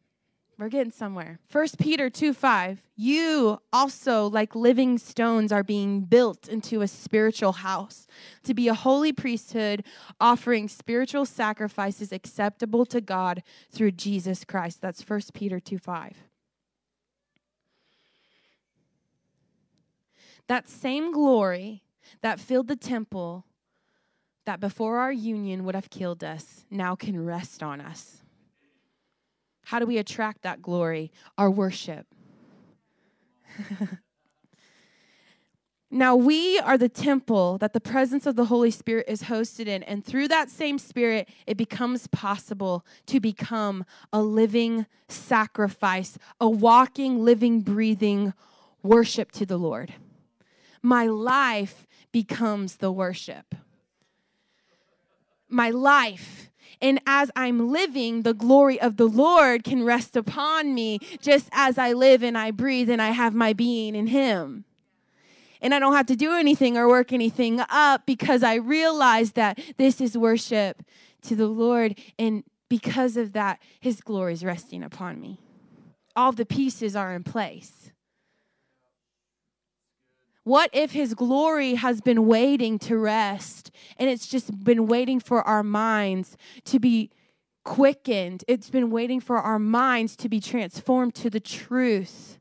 we're 0.58 0.68
getting 0.68 0.92
somewhere. 0.92 1.38
First 1.48 1.78
Peter 1.78 2.08
2 2.08 2.32
5. 2.32 2.82
You 2.94 3.58
also, 3.72 4.28
like 4.28 4.54
living 4.54 4.96
stones, 4.98 5.50
are 5.50 5.64
being 5.64 6.02
built 6.02 6.48
into 6.48 6.82
a 6.82 6.88
spiritual 6.88 7.52
house 7.52 8.06
to 8.44 8.54
be 8.54 8.68
a 8.68 8.74
holy 8.74 9.12
priesthood, 9.12 9.84
offering 10.20 10.68
spiritual 10.68 11.26
sacrifices 11.26 12.12
acceptable 12.12 12.86
to 12.86 13.00
God 13.00 13.42
through 13.70 13.92
Jesus 13.92 14.44
Christ. 14.44 14.80
That's 14.80 15.02
First 15.02 15.34
Peter 15.34 15.58
2 15.58 15.78
5. 15.78 16.16
That 20.48 20.68
same 20.68 21.12
glory 21.12 21.82
that 22.20 22.40
filled 22.40 22.68
the 22.68 22.76
temple 22.76 23.46
that 24.44 24.60
before 24.60 24.98
our 24.98 25.12
union 25.12 25.64
would 25.64 25.74
have 25.74 25.90
killed 25.90 26.24
us 26.24 26.64
now 26.70 26.94
can 26.94 27.24
rest 27.24 27.62
on 27.62 27.80
us. 27.80 28.22
How 29.66 29.78
do 29.78 29.86
we 29.86 29.98
attract 29.98 30.42
that 30.42 30.60
glory? 30.60 31.12
Our 31.38 31.50
worship. 31.50 32.06
now, 35.90 36.16
we 36.16 36.58
are 36.58 36.76
the 36.76 36.88
temple 36.88 37.58
that 37.58 37.72
the 37.72 37.80
presence 37.80 38.26
of 38.26 38.34
the 38.34 38.46
Holy 38.46 38.72
Spirit 38.72 39.04
is 39.08 39.24
hosted 39.24 39.66
in, 39.66 39.84
and 39.84 40.04
through 40.04 40.26
that 40.28 40.50
same 40.50 40.78
Spirit, 40.78 41.28
it 41.46 41.56
becomes 41.56 42.08
possible 42.08 42.84
to 43.06 43.20
become 43.20 43.84
a 44.12 44.20
living 44.20 44.86
sacrifice, 45.06 46.18
a 46.40 46.50
walking, 46.50 47.24
living, 47.24 47.60
breathing 47.60 48.34
worship 48.82 49.30
to 49.32 49.46
the 49.46 49.58
Lord 49.58 49.94
my 50.82 51.06
life 51.06 51.86
becomes 52.10 52.76
the 52.76 52.92
worship. 52.92 53.54
My 55.48 55.70
life. 55.70 56.50
And 56.80 57.00
as 57.06 57.30
I'm 57.36 57.70
living, 57.70 58.22
the 58.22 58.34
glory 58.34 58.80
of 58.80 58.96
the 58.96 59.06
Lord 59.06 59.62
can 59.62 59.84
rest 59.84 60.16
upon 60.16 60.74
me 60.74 60.98
just 61.20 61.48
as 61.52 61.78
I 61.78 61.92
live 61.92 62.22
and 62.24 62.36
I 62.36 62.50
breathe 62.50 62.90
and 62.90 63.00
I 63.00 63.10
have 63.10 63.34
my 63.34 63.52
being 63.52 63.94
in 63.94 64.08
Him. 64.08 64.64
And 65.60 65.72
I 65.72 65.78
don't 65.78 65.94
have 65.94 66.06
to 66.06 66.16
do 66.16 66.34
anything 66.34 66.76
or 66.76 66.88
work 66.88 67.12
anything 67.12 67.60
up 67.70 68.04
because 68.04 68.42
I 68.42 68.56
realize 68.56 69.32
that 69.32 69.60
this 69.78 70.00
is 70.00 70.18
worship 70.18 70.82
to 71.22 71.36
the 71.36 71.46
Lord. 71.46 71.96
And 72.18 72.42
because 72.68 73.16
of 73.16 73.32
that, 73.34 73.60
His 73.78 74.00
glory 74.00 74.32
is 74.32 74.44
resting 74.44 74.82
upon 74.82 75.20
me. 75.20 75.38
All 76.16 76.32
the 76.32 76.44
pieces 76.44 76.96
are 76.96 77.14
in 77.14 77.22
place. 77.22 77.81
What 80.44 80.70
if 80.72 80.90
his 80.90 81.14
glory 81.14 81.74
has 81.74 82.00
been 82.00 82.26
waiting 82.26 82.78
to 82.80 82.96
rest 82.96 83.70
and 83.96 84.10
it's 84.10 84.26
just 84.26 84.64
been 84.64 84.86
waiting 84.86 85.20
for 85.20 85.42
our 85.42 85.62
minds 85.62 86.36
to 86.64 86.80
be 86.80 87.10
quickened? 87.64 88.44
It's 88.48 88.68
been 88.68 88.90
waiting 88.90 89.20
for 89.20 89.38
our 89.38 89.60
minds 89.60 90.16
to 90.16 90.28
be 90.28 90.40
transformed 90.40 91.14
to 91.16 91.30
the 91.30 91.38
truth 91.38 92.40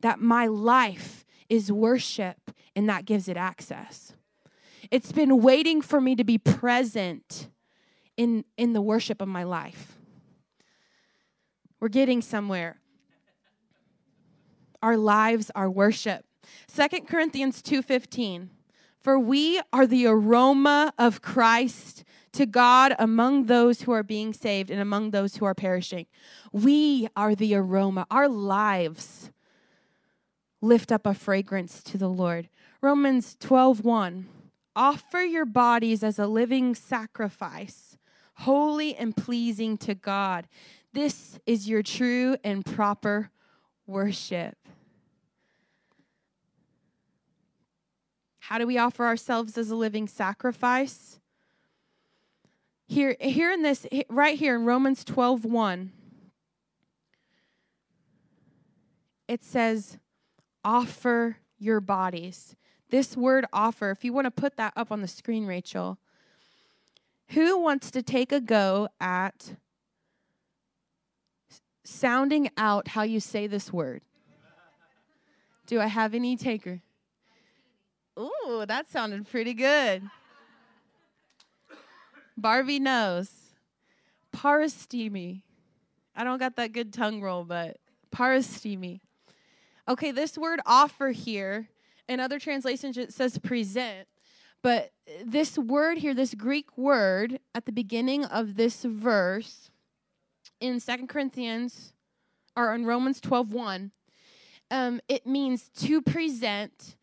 that 0.00 0.20
my 0.20 0.46
life 0.46 1.24
is 1.48 1.72
worship 1.72 2.52
and 2.76 2.88
that 2.88 3.04
gives 3.04 3.28
it 3.28 3.36
access. 3.36 4.12
It's 4.90 5.12
been 5.12 5.42
waiting 5.42 5.82
for 5.82 6.00
me 6.00 6.14
to 6.14 6.24
be 6.24 6.38
present 6.38 7.48
in, 8.16 8.44
in 8.56 8.74
the 8.74 8.82
worship 8.82 9.20
of 9.20 9.28
my 9.28 9.42
life. 9.42 9.96
We're 11.80 11.88
getting 11.88 12.22
somewhere. 12.22 12.80
Our 14.82 14.96
lives 14.96 15.50
are 15.54 15.68
worship. 15.68 16.24
Second 16.66 17.06
Corinthians 17.06 17.62
2:15 17.62 18.48
For 19.00 19.18
we 19.18 19.60
are 19.72 19.86
the 19.86 20.06
aroma 20.06 20.92
of 20.98 21.22
Christ 21.22 22.04
to 22.32 22.46
God 22.46 22.94
among 22.98 23.46
those 23.46 23.82
who 23.82 23.92
are 23.92 24.02
being 24.02 24.32
saved 24.32 24.70
and 24.70 24.80
among 24.80 25.10
those 25.10 25.36
who 25.36 25.44
are 25.44 25.54
perishing. 25.54 26.06
We 26.52 27.08
are 27.16 27.34
the 27.34 27.54
aroma. 27.54 28.06
Our 28.10 28.28
lives 28.28 29.30
lift 30.60 30.90
up 30.90 31.06
a 31.06 31.14
fragrance 31.14 31.82
to 31.84 31.98
the 31.98 32.08
Lord. 32.08 32.48
Romans 32.80 33.36
12:1 33.40 34.26
Offer 34.76 35.22
your 35.22 35.44
bodies 35.44 36.02
as 36.02 36.18
a 36.18 36.26
living 36.26 36.74
sacrifice, 36.74 37.96
holy 38.38 38.96
and 38.96 39.16
pleasing 39.16 39.78
to 39.78 39.94
God. 39.94 40.48
This 40.92 41.38
is 41.46 41.68
your 41.68 41.82
true 41.82 42.36
and 42.42 42.64
proper 42.64 43.30
worship. 43.86 44.63
How 48.48 48.58
do 48.58 48.66
we 48.66 48.76
offer 48.76 49.06
ourselves 49.06 49.56
as 49.56 49.70
a 49.70 49.74
living 49.74 50.06
sacrifice? 50.06 51.18
Here, 52.86 53.16
here 53.18 53.50
in 53.50 53.62
this, 53.62 53.86
right 54.10 54.38
here 54.38 54.54
in 54.54 54.66
Romans 54.66 55.02
12 55.02 55.46
1, 55.46 55.92
it 59.28 59.42
says, 59.42 59.96
offer 60.62 61.38
your 61.58 61.80
bodies. 61.80 62.54
This 62.90 63.16
word 63.16 63.46
offer, 63.50 63.90
if 63.90 64.04
you 64.04 64.12
want 64.12 64.26
to 64.26 64.30
put 64.30 64.58
that 64.58 64.74
up 64.76 64.92
on 64.92 65.00
the 65.00 65.08
screen, 65.08 65.46
Rachel, 65.46 65.96
who 67.28 67.58
wants 67.58 67.90
to 67.92 68.02
take 68.02 68.30
a 68.30 68.40
go 68.40 68.88
at 69.00 69.54
sounding 71.82 72.50
out 72.58 72.88
how 72.88 73.04
you 73.04 73.20
say 73.20 73.46
this 73.46 73.72
word? 73.72 74.02
Do 75.66 75.80
I 75.80 75.86
have 75.86 76.12
any 76.12 76.36
taker? 76.36 76.82
Ooh, 78.18 78.64
that 78.66 78.88
sounded 78.88 79.28
pretty 79.28 79.54
good. 79.54 80.02
Barbie 82.36 82.78
knows. 82.78 83.30
Parastemi. 84.32 85.42
I 86.16 86.24
don't 86.24 86.38
got 86.38 86.56
that 86.56 86.72
good 86.72 86.92
tongue 86.92 87.20
roll, 87.20 87.44
but 87.44 87.78
parastemi. 88.14 89.00
Okay, 89.88 90.12
this 90.12 90.38
word 90.38 90.60
offer 90.64 91.10
here, 91.10 91.68
in 92.08 92.20
other 92.20 92.38
translations 92.38 92.96
it 92.96 93.12
says 93.12 93.38
present, 93.38 94.08
but 94.62 94.92
this 95.24 95.58
word 95.58 95.98
here, 95.98 96.14
this 96.14 96.34
Greek 96.34 96.78
word 96.78 97.38
at 97.54 97.66
the 97.66 97.72
beginning 97.72 98.24
of 98.24 98.54
this 98.54 98.82
verse 98.82 99.70
in 100.60 100.80
Second 100.80 101.08
Corinthians 101.08 101.92
or 102.56 102.74
in 102.74 102.86
Romans 102.86 103.20
12 103.20 103.52
1, 103.52 103.90
um, 104.70 105.00
it 105.08 105.26
means 105.26 105.68
to 105.80 106.00
present 106.00 106.96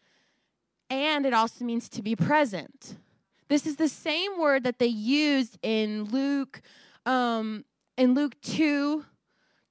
and 0.92 1.26
it 1.26 1.34
also 1.34 1.66
means 1.66 1.90
to 1.90 2.04
be 2.04 2.16
present. 2.16 2.98
This 3.48 3.66
is 3.66 3.78
the 3.78 3.88
same 3.88 4.38
word 4.38 4.64
that 4.66 4.78
they 4.78 4.88
used 4.88 5.58
in 5.64 6.04
Luke 6.04 6.62
um, 7.06 7.66
in 7.98 8.14
Luke 8.14 8.36
2, 8.42 9.06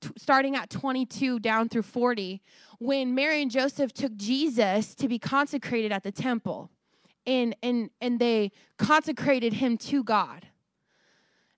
t- 0.01 0.11
starting 0.17 0.57
at 0.57 0.71
22 0.71 1.39
down 1.39 1.69
through 1.69 1.83
40, 1.83 2.41
when 2.79 3.15
Mary 3.15 3.43
and 3.43 3.51
Joseph 3.51 3.93
took 3.93 4.17
Jesus 4.17 4.95
to 4.95 5.09
be 5.09 5.19
consecrated 5.19 5.93
at 5.93 6.03
the 6.03 6.13
temple. 6.13 6.71
And, 7.27 7.55
and, 7.63 7.91
and 8.01 8.19
they 8.19 8.51
consecrated 8.79 9.55
him 9.55 9.77
to 9.79 10.03
God. 10.03 10.47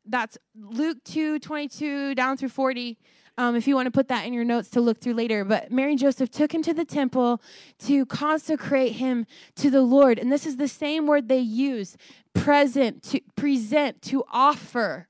That's 0.04 0.36
Luke 0.54 0.98
2 1.04 1.38
22 1.38 2.14
down 2.14 2.36
through 2.36 2.48
40. 2.48 2.98
Um, 3.38 3.56
if 3.56 3.66
you 3.66 3.74
want 3.74 3.86
to 3.86 3.90
put 3.90 4.08
that 4.08 4.26
in 4.26 4.34
your 4.34 4.44
notes 4.44 4.68
to 4.70 4.80
look 4.80 5.00
through 5.00 5.14
later. 5.14 5.44
But 5.44 5.72
Mary 5.72 5.92
and 5.92 5.98
Joseph 5.98 6.30
took 6.30 6.52
him 6.52 6.62
to 6.64 6.74
the 6.74 6.84
temple 6.84 7.40
to 7.86 8.04
consecrate 8.04 8.92
him 8.92 9.26
to 9.56 9.70
the 9.70 9.80
Lord. 9.80 10.18
And 10.18 10.30
this 10.30 10.44
is 10.44 10.58
the 10.58 10.68
same 10.68 11.06
word 11.06 11.28
they 11.28 11.38
use 11.38 11.96
present, 12.34 13.02
to 13.04 13.20
present, 13.36 14.02
to 14.02 14.24
offer. 14.30 15.08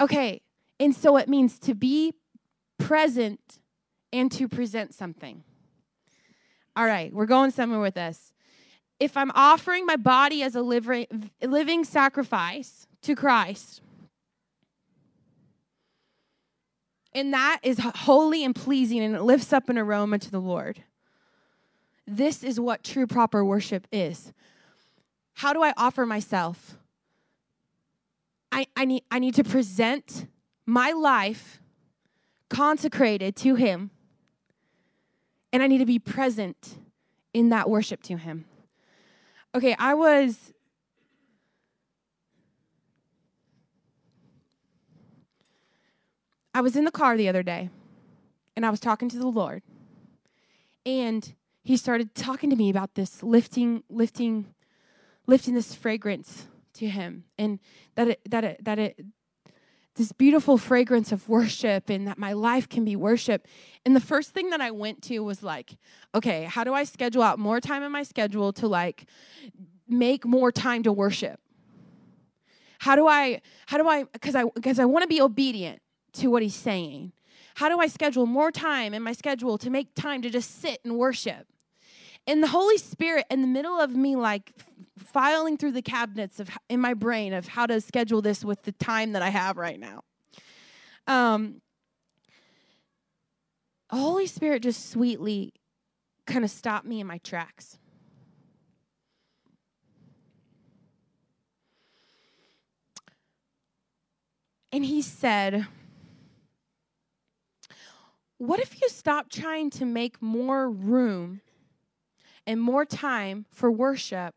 Okay, 0.00 0.42
and 0.78 0.94
so 0.94 1.16
it 1.16 1.28
means 1.28 1.58
to 1.60 1.74
be 1.74 2.14
present 2.78 3.58
and 4.12 4.30
to 4.32 4.48
present 4.48 4.94
something. 4.94 5.42
All 6.74 6.84
right, 6.84 7.12
we're 7.12 7.26
going 7.26 7.50
somewhere 7.50 7.80
with 7.80 7.94
this. 7.94 8.32
If 8.98 9.16
I'm 9.16 9.30
offering 9.34 9.86
my 9.86 9.96
body 9.96 10.42
as 10.42 10.54
a 10.54 10.62
living, 10.62 11.30
living 11.42 11.84
sacrifice 11.84 12.85
to 13.06 13.14
Christ, 13.14 13.80
and 17.12 17.32
that 17.32 17.60
is 17.62 17.78
holy 17.78 18.44
and 18.44 18.54
pleasing 18.54 19.00
and 19.00 19.14
it 19.14 19.22
lifts 19.22 19.52
up 19.52 19.68
an 19.68 19.78
aroma 19.78 20.18
to 20.18 20.30
the 20.30 20.40
Lord. 20.40 20.82
This 22.06 22.44
is 22.44 22.60
what 22.60 22.84
true 22.84 23.06
proper 23.06 23.44
worship 23.44 23.86
is. 23.90 24.32
How 25.34 25.52
do 25.52 25.62
I 25.62 25.72
offer 25.76 26.04
myself? 26.04 26.76
I, 28.52 28.66
I, 28.76 28.84
need, 28.84 29.02
I 29.10 29.18
need 29.18 29.34
to 29.36 29.44
present 29.44 30.26
my 30.66 30.90
life 30.90 31.60
consecrated 32.48 33.36
to 33.36 33.54
Him, 33.54 33.90
and 35.52 35.62
I 35.62 35.68
need 35.68 35.78
to 35.78 35.86
be 35.86 35.98
present 35.98 36.78
in 37.32 37.50
that 37.50 37.70
worship 37.70 38.02
to 38.04 38.16
Him. 38.16 38.46
Okay, 39.54 39.76
I 39.78 39.94
was 39.94 40.52
I 46.56 46.62
was 46.62 46.74
in 46.74 46.86
the 46.86 46.90
car 46.90 47.18
the 47.18 47.28
other 47.28 47.42
day 47.42 47.68
and 48.56 48.64
I 48.64 48.70
was 48.70 48.80
talking 48.80 49.10
to 49.10 49.18
the 49.18 49.26
Lord. 49.26 49.62
And 50.86 51.34
he 51.62 51.76
started 51.76 52.14
talking 52.14 52.48
to 52.48 52.56
me 52.56 52.70
about 52.70 52.94
this 52.94 53.22
lifting, 53.22 53.82
lifting, 53.90 54.54
lifting 55.26 55.52
this 55.52 55.74
fragrance 55.74 56.46
to 56.72 56.88
him. 56.88 57.24
And 57.36 57.58
that 57.96 58.08
it, 58.08 58.20
that 58.30 58.42
it, 58.42 58.64
that 58.64 58.78
it, 58.78 59.04
this 59.96 60.12
beautiful 60.12 60.56
fragrance 60.56 61.12
of 61.12 61.28
worship 61.28 61.90
and 61.90 62.08
that 62.08 62.16
my 62.16 62.32
life 62.32 62.70
can 62.70 62.86
be 62.86 62.96
worship. 62.96 63.46
And 63.84 63.94
the 63.94 64.00
first 64.00 64.30
thing 64.30 64.48
that 64.48 64.62
I 64.62 64.70
went 64.70 65.02
to 65.02 65.18
was 65.18 65.42
like, 65.42 65.76
okay, 66.14 66.44
how 66.44 66.64
do 66.64 66.72
I 66.72 66.84
schedule 66.84 67.22
out 67.22 67.38
more 67.38 67.60
time 67.60 67.82
in 67.82 67.92
my 67.92 68.02
schedule 68.02 68.54
to 68.54 68.66
like 68.66 69.04
make 69.86 70.24
more 70.24 70.50
time 70.50 70.82
to 70.84 70.92
worship? 70.92 71.38
How 72.78 72.96
do 72.96 73.06
I, 73.06 73.42
how 73.66 73.76
do 73.76 73.86
I, 73.86 74.04
because 74.04 74.34
I, 74.34 74.44
because 74.44 74.78
I 74.78 74.86
want 74.86 75.02
to 75.02 75.06
be 75.06 75.20
obedient 75.20 75.82
to 76.20 76.28
what 76.28 76.42
he's 76.42 76.54
saying? 76.54 77.12
How 77.56 77.68
do 77.68 77.78
I 77.78 77.86
schedule 77.86 78.26
more 78.26 78.50
time 78.50 78.92
in 78.92 79.02
my 79.02 79.12
schedule 79.12 79.56
to 79.58 79.70
make 79.70 79.94
time 79.94 80.22
to 80.22 80.30
just 80.30 80.60
sit 80.60 80.80
and 80.84 80.96
worship? 80.98 81.46
And 82.26 82.42
the 82.42 82.48
Holy 82.48 82.76
Spirit, 82.76 83.24
in 83.30 83.40
the 83.40 83.46
middle 83.46 83.80
of 83.80 83.94
me, 83.94 84.16
like 84.16 84.52
filing 84.98 85.56
through 85.56 85.72
the 85.72 85.82
cabinets 85.82 86.40
of 86.40 86.50
in 86.68 86.80
my 86.80 86.92
brain 86.92 87.32
of 87.32 87.48
how 87.48 87.66
to 87.66 87.80
schedule 87.80 88.20
this 88.20 88.44
with 88.44 88.62
the 88.64 88.72
time 88.72 89.12
that 89.12 89.22
I 89.22 89.28
have 89.28 89.56
right 89.56 89.78
now. 89.78 90.02
Um, 91.06 91.62
Holy 93.90 94.26
Spirit 94.26 94.62
just 94.62 94.90
sweetly 94.90 95.54
kind 96.26 96.44
of 96.44 96.50
stopped 96.50 96.86
me 96.86 97.00
in 97.00 97.06
my 97.06 97.18
tracks. 97.18 97.78
And 104.72 104.84
he 104.84 105.00
said, 105.00 105.66
what 108.38 108.60
if 108.60 108.80
you 108.80 108.88
stop 108.88 109.30
trying 109.30 109.70
to 109.70 109.84
make 109.84 110.20
more 110.20 110.70
room 110.70 111.40
and 112.46 112.60
more 112.60 112.84
time 112.84 113.46
for 113.50 113.70
worship 113.70 114.34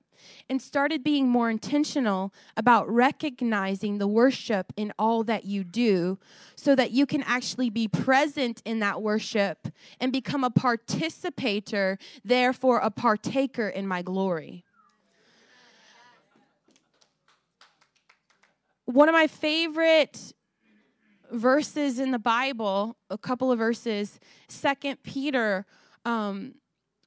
and 0.50 0.62
started 0.62 1.04
being 1.04 1.28
more 1.28 1.50
intentional 1.50 2.34
about 2.58 2.90
recognizing 2.90 3.98
the 3.98 4.08
worship 4.08 4.74
in 4.76 4.92
all 5.00 5.24
that 5.24 5.46
you 5.46 5.64
do 5.64 6.18
so 6.56 6.76
that 6.76 6.92
you 6.92 7.06
can 7.06 7.24
actually 7.24 7.70
be 7.70 7.88
present 7.88 8.62
in 8.66 8.80
that 8.80 9.02
worship 9.02 9.70
and 10.00 10.12
become 10.12 10.44
a 10.44 10.50
participator, 10.50 11.98
therefore, 12.24 12.80
a 12.80 12.92
partaker 12.92 13.70
in 13.70 13.88
my 13.88 14.02
glory? 14.02 14.66
One 18.86 19.08
of 19.08 19.14
my 19.14 19.28
favorite 19.28 20.34
verses 21.32 22.00
in 22.00 22.12
the 22.12 22.20
Bible, 22.20 22.98
a 23.10 23.18
couple 23.18 23.52
of 23.52 23.60
verses, 23.60 24.20
Second 24.48 25.04
Peter 25.04 25.66
um, 26.06 26.56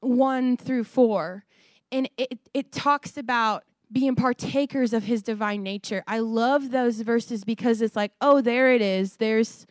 1 0.00 0.56
through 0.56 0.84
4. 0.84 1.44
And 1.90 2.08
it, 2.16 2.38
it 2.54 2.72
talks 2.72 3.16
about 3.16 3.64
being 3.90 4.14
partakers 4.14 4.92
of 4.92 5.04
his 5.04 5.22
divine 5.22 5.62
nature. 5.62 6.02
I 6.06 6.20
love 6.20 6.70
those 6.70 7.00
verses 7.02 7.44
because 7.44 7.82
it's 7.82 7.94
like, 7.94 8.12
oh, 8.20 8.40
there 8.40 8.72
it 8.72 8.80
is. 8.82 9.16
There's 9.16 9.66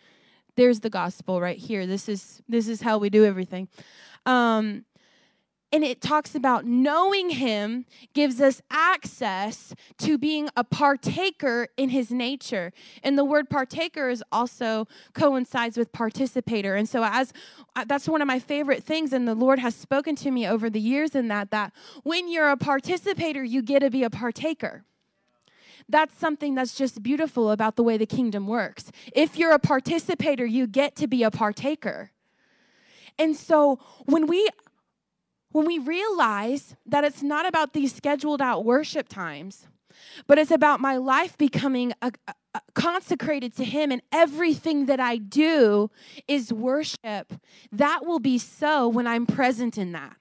there's 0.57 0.81
the 0.81 0.89
gospel 0.89 1.39
right 1.39 1.57
here. 1.57 1.87
This 1.87 2.07
is 2.09 2.41
this 2.47 2.67
is 2.67 2.81
how 2.81 2.97
we 2.97 3.09
do 3.09 3.25
everything. 3.25 3.67
Um, 4.25 4.85
and 5.71 5.83
it 5.83 6.01
talks 6.01 6.35
about 6.35 6.65
knowing 6.65 7.29
him 7.29 7.85
gives 8.13 8.41
us 8.41 8.61
access 8.69 9.73
to 9.99 10.17
being 10.17 10.49
a 10.55 10.63
partaker 10.63 11.67
in 11.77 11.89
his 11.89 12.11
nature. 12.11 12.73
And 13.03 13.17
the 13.17 13.23
word 13.23 13.49
partaker 13.49 14.09
is 14.09 14.23
also 14.31 14.87
coincides 15.13 15.77
with 15.77 15.91
participator. 15.91 16.75
And 16.75 16.89
so 16.89 17.03
as 17.05 17.31
uh, 17.75 17.85
that's 17.85 18.07
one 18.07 18.21
of 18.21 18.27
my 18.27 18.39
favorite 18.39 18.83
things 18.83 19.13
and 19.13 19.27
the 19.27 19.35
lord 19.35 19.59
has 19.59 19.75
spoken 19.75 20.15
to 20.15 20.31
me 20.31 20.45
over 20.45 20.69
the 20.69 20.79
years 20.79 21.15
in 21.15 21.29
that 21.29 21.51
that 21.51 21.71
when 22.03 22.29
you're 22.29 22.49
a 22.49 22.57
participator 22.57 23.43
you 23.43 23.61
get 23.61 23.79
to 23.79 23.89
be 23.89 24.03
a 24.03 24.09
partaker. 24.09 24.83
That's 25.87 26.17
something 26.17 26.55
that's 26.55 26.75
just 26.75 27.01
beautiful 27.01 27.51
about 27.51 27.75
the 27.75 27.83
way 27.83 27.97
the 27.97 28.05
kingdom 28.05 28.47
works. 28.47 28.91
If 29.13 29.37
you're 29.37 29.53
a 29.53 29.59
participator 29.59 30.45
you 30.45 30.67
get 30.67 30.95
to 30.97 31.07
be 31.07 31.23
a 31.23 31.31
partaker. 31.31 32.11
And 33.17 33.35
so 33.35 33.79
when 34.05 34.25
we 34.27 34.49
when 35.51 35.65
we 35.65 35.79
realize 35.79 36.75
that 36.85 37.03
it's 37.03 37.21
not 37.21 37.45
about 37.45 37.73
these 37.73 37.93
scheduled 37.93 38.41
out 38.41 38.63
worship 38.63 39.07
times, 39.09 39.67
but 40.27 40.37
it's 40.37 40.51
about 40.51 40.79
my 40.79 40.97
life 40.97 41.37
becoming 41.37 41.93
a, 42.01 42.11
a, 42.27 42.61
consecrated 42.73 43.55
to 43.57 43.65
Him, 43.65 43.91
and 43.91 44.01
everything 44.11 44.85
that 44.85 44.99
I 44.99 45.17
do 45.17 45.89
is 46.27 46.53
worship, 46.53 47.33
that 47.71 48.05
will 48.05 48.19
be 48.19 48.37
so 48.37 48.87
when 48.87 49.07
I'm 49.07 49.25
present 49.25 49.77
in 49.77 49.91
that. 49.93 50.15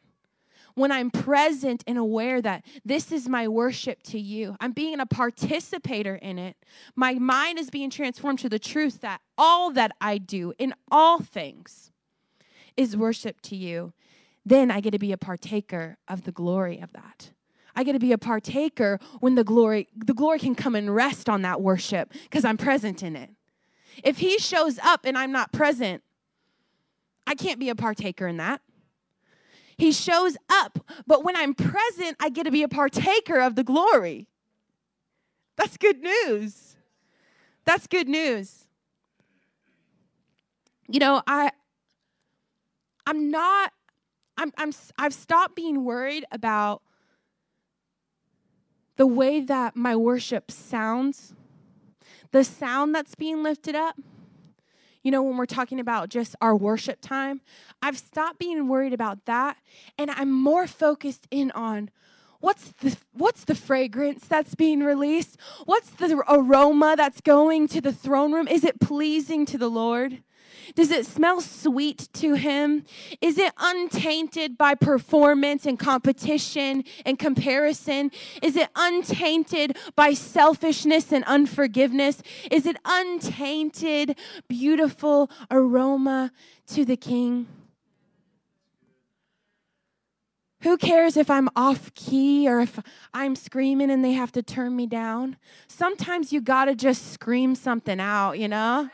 When 0.75 0.93
I'm 0.93 1.11
present 1.11 1.83
and 1.87 1.99
aware 1.99 2.41
that 2.41 2.65
this 2.85 3.11
is 3.11 3.29
my 3.29 3.49
worship 3.49 4.03
to 4.05 4.21
you, 4.21 4.57
I'm 4.61 4.73
being 4.73 5.01
a 5.01 5.07
participator 5.07 6.15
in 6.15 6.39
it. 6.39 6.57
My 6.95 7.15
mind 7.15 7.59
is 7.59 7.71
being 7.71 7.91
transformed 7.91 8.39
to 8.41 8.49
the 8.49 8.59
truth 8.59 9.01
that 9.01 9.21
all 9.37 9.73
that 9.73 9.93
I 10.01 10.19
do 10.19 10.55
in 10.59 10.75
all 10.91 11.21
things 11.21 11.91
is 12.77 12.97
worship 12.97 13.41
to 13.43 13.57
you 13.57 13.93
then 14.45 14.71
I 14.71 14.81
get 14.81 14.93
to 14.93 14.99
be 14.99 15.13
a 15.13 15.19
partaker 15.19 15.99
of 16.09 16.25
the 16.25 16.33
glory 16.33 16.81
of 16.81 16.93
that. 16.93 17.31
I 17.77 17.85
get 17.85 17.93
to 17.93 17.99
be 17.99 18.13
a 18.13 18.19
partaker 18.19 18.99
when 19.21 19.35
the 19.35 19.45
glory 19.45 19.89
the 19.95 20.15
glory 20.15 20.39
can 20.39 20.55
come 20.55 20.75
and 20.75 20.95
rest 20.95 21.29
on 21.29 21.43
that 21.43 21.61
worship 21.61 22.13
because 22.25 22.45
I'm 22.45 22.57
present 22.57 23.03
in 23.03 23.17
it. 23.17 23.31
If 24.03 24.19
he 24.19 24.39
shows 24.39 24.79
up 24.79 25.05
and 25.05 25.17
I'm 25.17 25.33
not 25.33 25.53
present, 25.53 26.03
I 27.27 27.35
can't 27.35 27.61
be 27.61 27.69
a 27.69 27.75
partaker 27.75 28.27
in 28.27 28.39
that. 28.39 28.61
He 29.77 29.93
shows 29.93 30.37
up, 30.51 30.79
but 31.07 31.25
when 31.25 31.37
I'm 31.37 31.55
present, 31.55 32.17
I 32.21 32.29
get 32.29 32.45
to 32.45 32.51
be 32.51 32.63
a 32.63 32.69
partaker 32.69 33.41
of 33.41 33.55
the 33.55 33.65
glory. 33.65 34.29
That's 35.57 35.77
good 35.77 36.03
news. 36.03 36.77
That's 37.65 37.87
good 37.87 38.09
news. 38.09 38.67
You 40.89 40.99
know, 40.99 41.23
I 41.27 41.53
I'm 43.07 43.31
not 43.31 43.73
I'm, 44.41 44.53
I'm, 44.57 44.73
I've 44.99 45.13
stopped 45.13 45.55
being 45.55 45.85
worried 45.85 46.25
about 46.33 46.81
the 48.97 49.07
way 49.07 49.41
that 49.41 49.77
my 49.77 49.95
worship 49.95 50.51
sounds, 50.51 51.35
the 52.33 52.43
sound 52.43 52.95
that's 52.95 53.15
being 53.15 53.43
lifted 53.43 53.75
up. 53.75 53.97
You 55.03 55.11
know, 55.11 55.23
when 55.23 55.37
we're 55.37 55.47
talking 55.47 55.79
about 55.79 56.09
just 56.09 56.35
our 56.41 56.57
worship 56.57 57.03
time, 57.03 57.43
I've 57.83 57.99
stopped 57.99 58.39
being 58.39 58.67
worried 58.67 58.95
about 58.95 59.27
that. 59.27 59.59
And 59.99 60.11
I'm 60.11 60.31
more 60.31 60.67
focused 60.67 61.27
in 61.31 61.51
on 61.53 61.91
What's 62.41 62.73
the 62.81 62.97
what's 63.13 63.45
the 63.45 63.55
fragrance 63.55 64.27
that's 64.27 64.55
being 64.55 64.81
released? 64.81 65.37
What's 65.67 65.91
the 65.91 66.25
aroma 66.27 66.95
that's 66.97 67.21
going 67.21 67.69
to 67.69 67.83
the 67.83 67.93
throne 67.93 68.33
room? 68.33 68.49
Is 68.49 68.65
it 68.65 68.81
pleasing 68.81 69.45
to 69.45 69.59
the 69.59 69.69
Lord? 69.69 70.23
Does 70.75 70.91
it 70.91 71.07
smell 71.07 71.41
sweet 71.41 72.09
to 72.15 72.35
him? 72.35 72.85
Is 73.21 73.39
it 73.39 73.53
untainted 73.59 74.57
by 74.57 74.75
performance 74.75 75.67
and 75.67 75.79
competition 75.79 76.85
and 77.05 77.19
comparison? 77.19 78.11
Is 78.43 78.57
it 78.57 78.69
untainted 78.77 79.77
by 79.97 80.15
selfishness 80.15 81.13
and 81.13 81.25
unforgiveness? 81.25 82.23
Is 82.51 82.67
it 82.67 82.77
untainted, 82.85 84.17
beautiful 84.49 85.31
aroma 85.51 86.33
to 86.69 86.85
the 86.85 86.97
king? 86.97 87.47
Who 90.63 90.77
cares 90.77 91.17
if 91.17 91.31
I'm 91.31 91.49
off 91.57 91.95
key 91.95 92.47
or 92.47 92.61
if 92.61 92.79
I'm 93.15 93.35
screaming 93.35 93.91
and 93.91 94.05
they 94.05 94.13
have 94.13 94.31
to 94.33 94.43
turn 94.43 94.77
me 94.77 94.87
down? 94.87 95.39
Sometimes 95.69 96.35
you 96.35 96.43
gotta 96.43 96.75
just 96.75 97.13
scream 97.13 97.55
something 97.55 97.99
out, 97.99 98.39
you 98.39 98.47
know? 98.47 98.91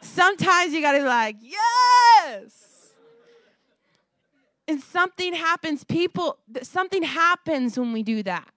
Sometimes 0.00 0.72
you 0.72 0.80
gotta 0.80 0.98
be 0.98 1.04
like, 1.04 1.36
yes! 1.40 2.92
And 4.66 4.82
something 4.82 5.32
happens, 5.32 5.82
people, 5.84 6.38
something 6.62 7.02
happens 7.02 7.78
when 7.78 7.92
we 7.92 8.02
do 8.02 8.22
that. 8.24 8.48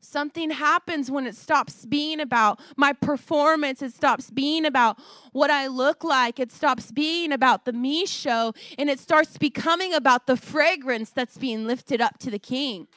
Something 0.00 0.50
happens 0.50 1.10
when 1.10 1.26
it 1.26 1.36
stops 1.36 1.86
being 1.86 2.20
about 2.20 2.60
my 2.76 2.92
performance. 2.92 3.82
It 3.82 3.94
stops 3.94 4.30
being 4.30 4.66
about 4.66 4.98
what 5.32 5.50
I 5.50 5.68
look 5.68 6.04
like. 6.04 6.38
It 6.38 6.52
stops 6.52 6.92
being 6.92 7.32
about 7.32 7.64
the 7.64 7.72
me 7.72 8.04
show 8.04 8.52
and 8.78 8.90
it 8.90 9.00
starts 9.00 9.38
becoming 9.38 9.94
about 9.94 10.26
the 10.26 10.36
fragrance 10.36 11.10
that's 11.10 11.38
being 11.38 11.66
lifted 11.66 12.00
up 12.00 12.18
to 12.18 12.30
the 12.30 12.38
king. 12.38 12.88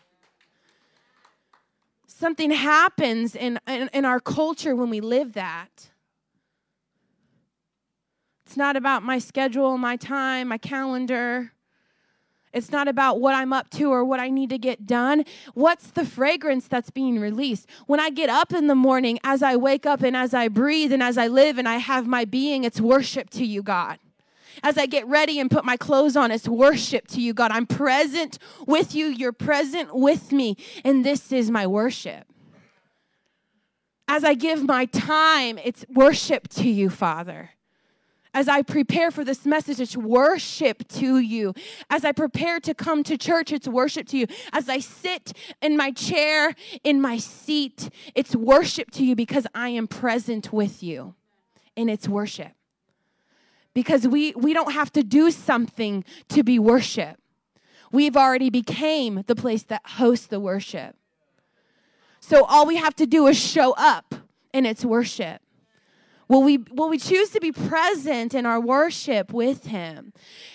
Something 2.06 2.52
happens 2.52 3.36
in, 3.36 3.60
in, 3.67 3.89
in 3.93 4.04
our 4.04 4.19
culture 4.19 4.76
when 4.76 4.89
we 4.89 5.00
live 5.00 5.34
that. 5.34 5.89
It's 8.55 8.57
not 8.57 8.77
about 8.77 9.03
my 9.03 9.19
schedule, 9.19 9.77
my 9.77 9.97
time, 9.97 10.47
my 10.47 10.57
calendar. 10.57 11.51
It's 12.53 12.71
not 12.71 12.87
about 12.87 13.19
what 13.19 13.35
I'm 13.35 13.51
up 13.51 13.69
to 13.71 13.91
or 13.91 14.05
what 14.05 14.21
I 14.21 14.29
need 14.29 14.49
to 14.51 14.57
get 14.57 14.87
done. 14.87 15.25
What's 15.55 15.87
the 15.87 16.05
fragrance 16.05 16.65
that's 16.65 16.89
being 16.89 17.19
released? 17.19 17.67
When 17.85 17.99
I 17.99 18.09
get 18.09 18.29
up 18.29 18.53
in 18.53 18.67
the 18.67 18.73
morning, 18.73 19.19
as 19.25 19.43
I 19.43 19.57
wake 19.57 19.85
up 19.85 20.03
and 20.03 20.15
as 20.15 20.33
I 20.33 20.47
breathe 20.47 20.93
and 20.93 21.03
as 21.03 21.17
I 21.17 21.27
live 21.27 21.57
and 21.57 21.67
I 21.67 21.79
have 21.79 22.07
my 22.07 22.23
being, 22.23 22.63
it's 22.63 22.79
worship 22.79 23.29
to 23.31 23.45
you, 23.45 23.61
God. 23.61 23.99
As 24.63 24.77
I 24.77 24.85
get 24.85 25.05
ready 25.05 25.37
and 25.37 25.51
put 25.51 25.65
my 25.65 25.75
clothes 25.75 26.15
on, 26.15 26.31
it's 26.31 26.47
worship 26.47 27.07
to 27.07 27.19
you, 27.19 27.33
God. 27.33 27.51
I'm 27.51 27.65
present 27.65 28.39
with 28.65 28.95
you. 28.95 29.07
You're 29.07 29.33
present 29.33 29.93
with 29.93 30.31
me. 30.31 30.55
And 30.85 31.03
this 31.03 31.33
is 31.33 31.51
my 31.51 31.67
worship. 31.67 32.25
As 34.07 34.23
I 34.23 34.33
give 34.33 34.63
my 34.63 34.85
time, 34.85 35.57
it's 35.57 35.83
worship 35.93 36.47
to 36.51 36.69
you, 36.69 36.89
Father 36.89 37.49
as 38.36 38.50
I 38.50 38.63
prepare 38.63 39.12
for 39.12 39.24
this 39.24 39.45
message, 39.45 39.80
it's 39.80 39.95
worship 39.95 40.86
to 40.89 41.19
you. 41.19 41.54
As 41.89 42.04
I 42.04 42.12
prepare 42.12 42.60
to 42.60 42.74
come 42.74 43.02
to 43.06 43.17
church, 43.17 43.54
it's 43.54 43.67
worship 43.67 44.08
to 44.10 44.17
you. 44.17 44.28
As 44.52 44.67
I 44.67 44.80
sit 44.80 45.32
in 45.62 45.78
my 45.78 45.91
chair, 45.91 46.54
in 46.84 47.00
my 47.00 47.17
seat, 47.17 47.89
it's 48.13 48.36
worship 48.36 48.91
to 48.91 49.06
you 49.06 49.15
because 49.15 49.48
I 49.56 49.69
am 49.69 49.88
present 49.88 50.52
with 50.52 50.84
you. 50.84 51.15
And 51.78 51.89
it's 51.89 52.10
worship. 52.10 52.52
Because 53.74 54.06
we, 54.06 54.34
we 54.34 54.54
don't 54.54 54.74
have 54.74 54.91
to 54.93 55.04
do 55.04 55.32
something 55.32 56.04
to 56.28 56.43
be 56.43 56.60
worship. 56.60 57.17
We've 57.93 58.17
already 58.17 58.50
became 58.50 59.24
the 59.28 59.36
place 59.36 59.63
that 59.63 59.82
hosts 59.86 60.28
the 60.28 60.41
worship. 60.41 60.98
So 62.19 62.43
all 62.43 62.65
we 62.65 62.76
have 62.76 62.95
to 62.98 63.06
do 63.06 63.28
is 63.28 63.38
show 63.38 63.74
up 63.78 64.13
and 64.54 64.67
it's 64.67 64.84
worship. 64.84 65.41
Will 66.27 66.41
we, 66.41 66.57
will 66.57 66.89
we 66.89 66.97
choose 66.97 67.29
to 67.31 67.39
be 67.39 67.51
present 67.51 68.33
in 68.33 68.45
our 68.45 68.59
worship 68.59 69.31
with 69.31 69.67
Him? 69.67 70.11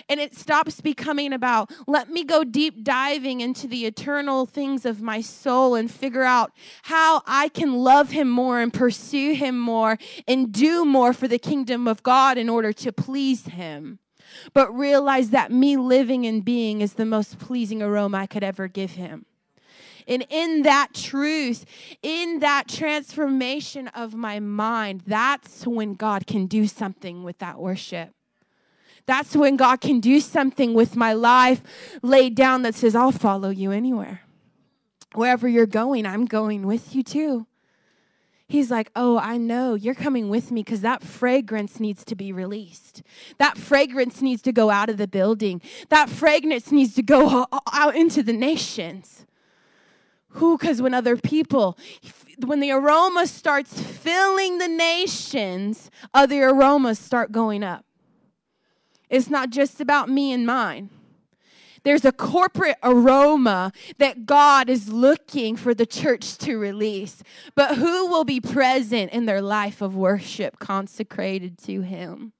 And 0.08 0.18
it 0.18 0.34
stops 0.34 0.80
becoming 0.80 1.32
about, 1.32 1.70
let 1.86 2.10
me 2.10 2.24
go 2.24 2.42
deep 2.42 2.82
diving 2.82 3.40
into 3.40 3.68
the 3.68 3.86
eternal 3.86 4.46
things 4.46 4.84
of 4.84 5.00
my 5.00 5.20
soul 5.20 5.76
and 5.76 5.90
figure 5.90 6.24
out 6.24 6.52
how 6.82 7.22
I 7.26 7.48
can 7.48 7.74
love 7.74 8.10
Him 8.10 8.28
more 8.28 8.60
and 8.60 8.72
pursue 8.72 9.34
Him 9.34 9.58
more 9.58 9.96
and 10.26 10.52
do 10.52 10.84
more 10.84 11.12
for 11.12 11.28
the 11.28 11.38
kingdom 11.38 11.86
of 11.86 12.02
God 12.02 12.36
in 12.36 12.48
order 12.48 12.72
to 12.72 12.92
please 12.92 13.46
Him. 13.46 14.00
But 14.52 14.76
realize 14.76 15.30
that 15.30 15.52
me 15.52 15.76
living 15.76 16.26
and 16.26 16.44
being 16.44 16.80
is 16.80 16.94
the 16.94 17.06
most 17.06 17.38
pleasing 17.38 17.82
aroma 17.82 18.18
I 18.18 18.26
could 18.26 18.44
ever 18.44 18.68
give 18.68 18.92
Him. 18.92 19.26
And 20.10 20.26
in 20.28 20.62
that 20.62 20.92
truth, 20.92 21.64
in 22.02 22.40
that 22.40 22.66
transformation 22.66 23.86
of 23.88 24.12
my 24.12 24.40
mind, 24.40 25.04
that's 25.06 25.64
when 25.64 25.94
God 25.94 26.26
can 26.26 26.46
do 26.46 26.66
something 26.66 27.22
with 27.22 27.38
that 27.38 27.60
worship. 27.60 28.10
That's 29.06 29.36
when 29.36 29.56
God 29.56 29.80
can 29.80 30.00
do 30.00 30.20
something 30.20 30.74
with 30.74 30.96
my 30.96 31.12
life 31.12 31.62
laid 32.02 32.34
down 32.34 32.62
that 32.62 32.74
says, 32.74 32.96
I'll 32.96 33.12
follow 33.12 33.50
you 33.50 33.70
anywhere. 33.70 34.22
Wherever 35.14 35.48
you're 35.48 35.66
going, 35.66 36.06
I'm 36.06 36.26
going 36.26 36.66
with 36.66 36.94
you 36.94 37.04
too. 37.04 37.46
He's 38.48 38.68
like, 38.68 38.90
Oh, 38.96 39.16
I 39.16 39.36
know 39.36 39.74
you're 39.74 39.94
coming 39.94 40.28
with 40.28 40.50
me 40.50 40.64
because 40.64 40.80
that 40.80 41.04
fragrance 41.04 41.78
needs 41.78 42.04
to 42.06 42.16
be 42.16 42.32
released. 42.32 43.02
That 43.38 43.56
fragrance 43.56 44.20
needs 44.20 44.42
to 44.42 44.52
go 44.52 44.70
out 44.70 44.88
of 44.88 44.96
the 44.96 45.06
building. 45.06 45.62
That 45.88 46.10
fragrance 46.10 46.72
needs 46.72 46.94
to 46.96 47.02
go 47.02 47.46
out 47.72 47.94
into 47.94 48.24
the 48.24 48.32
nations. 48.32 49.24
Who? 50.34 50.56
Because 50.56 50.80
when 50.80 50.94
other 50.94 51.16
people, 51.16 51.76
when 52.38 52.60
the 52.60 52.70
aroma 52.70 53.26
starts 53.26 53.80
filling 53.80 54.58
the 54.58 54.68
nations, 54.68 55.90
other 56.14 56.48
aromas 56.48 56.98
start 56.98 57.32
going 57.32 57.62
up. 57.62 57.84
It's 59.08 59.28
not 59.28 59.50
just 59.50 59.80
about 59.80 60.08
me 60.08 60.32
and 60.32 60.46
mine. 60.46 60.90
There's 61.82 62.04
a 62.04 62.12
corporate 62.12 62.76
aroma 62.82 63.72
that 63.98 64.26
God 64.26 64.68
is 64.68 64.92
looking 64.92 65.56
for 65.56 65.74
the 65.74 65.86
church 65.86 66.36
to 66.38 66.56
release. 66.58 67.22
But 67.54 67.76
who 67.76 68.06
will 68.06 68.24
be 68.24 68.40
present 68.40 69.12
in 69.12 69.26
their 69.26 69.40
life 69.40 69.80
of 69.80 69.96
worship 69.96 70.58
consecrated 70.58 71.58
to 71.64 71.80
Him? 71.80 72.32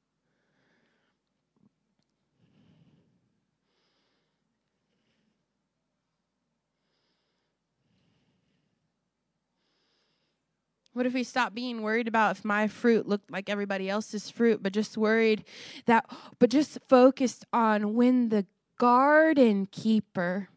What 11.01 11.07
if 11.07 11.15
we 11.15 11.25
stop 11.25 11.55
being 11.55 11.81
worried 11.81 12.09
about 12.09 12.37
if 12.37 12.45
my 12.45 12.69
fruit 12.69 13.09
looked 13.09 13.31
like 13.31 13.49
everybody 13.49 13.89
else's 13.89 14.29
fruit, 14.29 14.63
but 14.63 14.75
just 14.75 14.99
worried 14.99 15.45
that, 15.87 16.05
but 16.39 16.51
just 16.51 16.77
focused 16.91 17.47
on 17.55 17.95
when 17.95 18.29
the 18.29 18.45
garden 18.77 19.65
keeper 19.65 20.51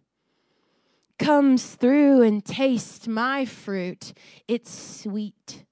comes 1.17 1.75
through 1.75 2.23
and 2.23 2.43
tastes 2.43 3.07
my 3.07 3.45
fruit, 3.45 4.11
it's 4.49 4.69
sweet. 4.69 5.63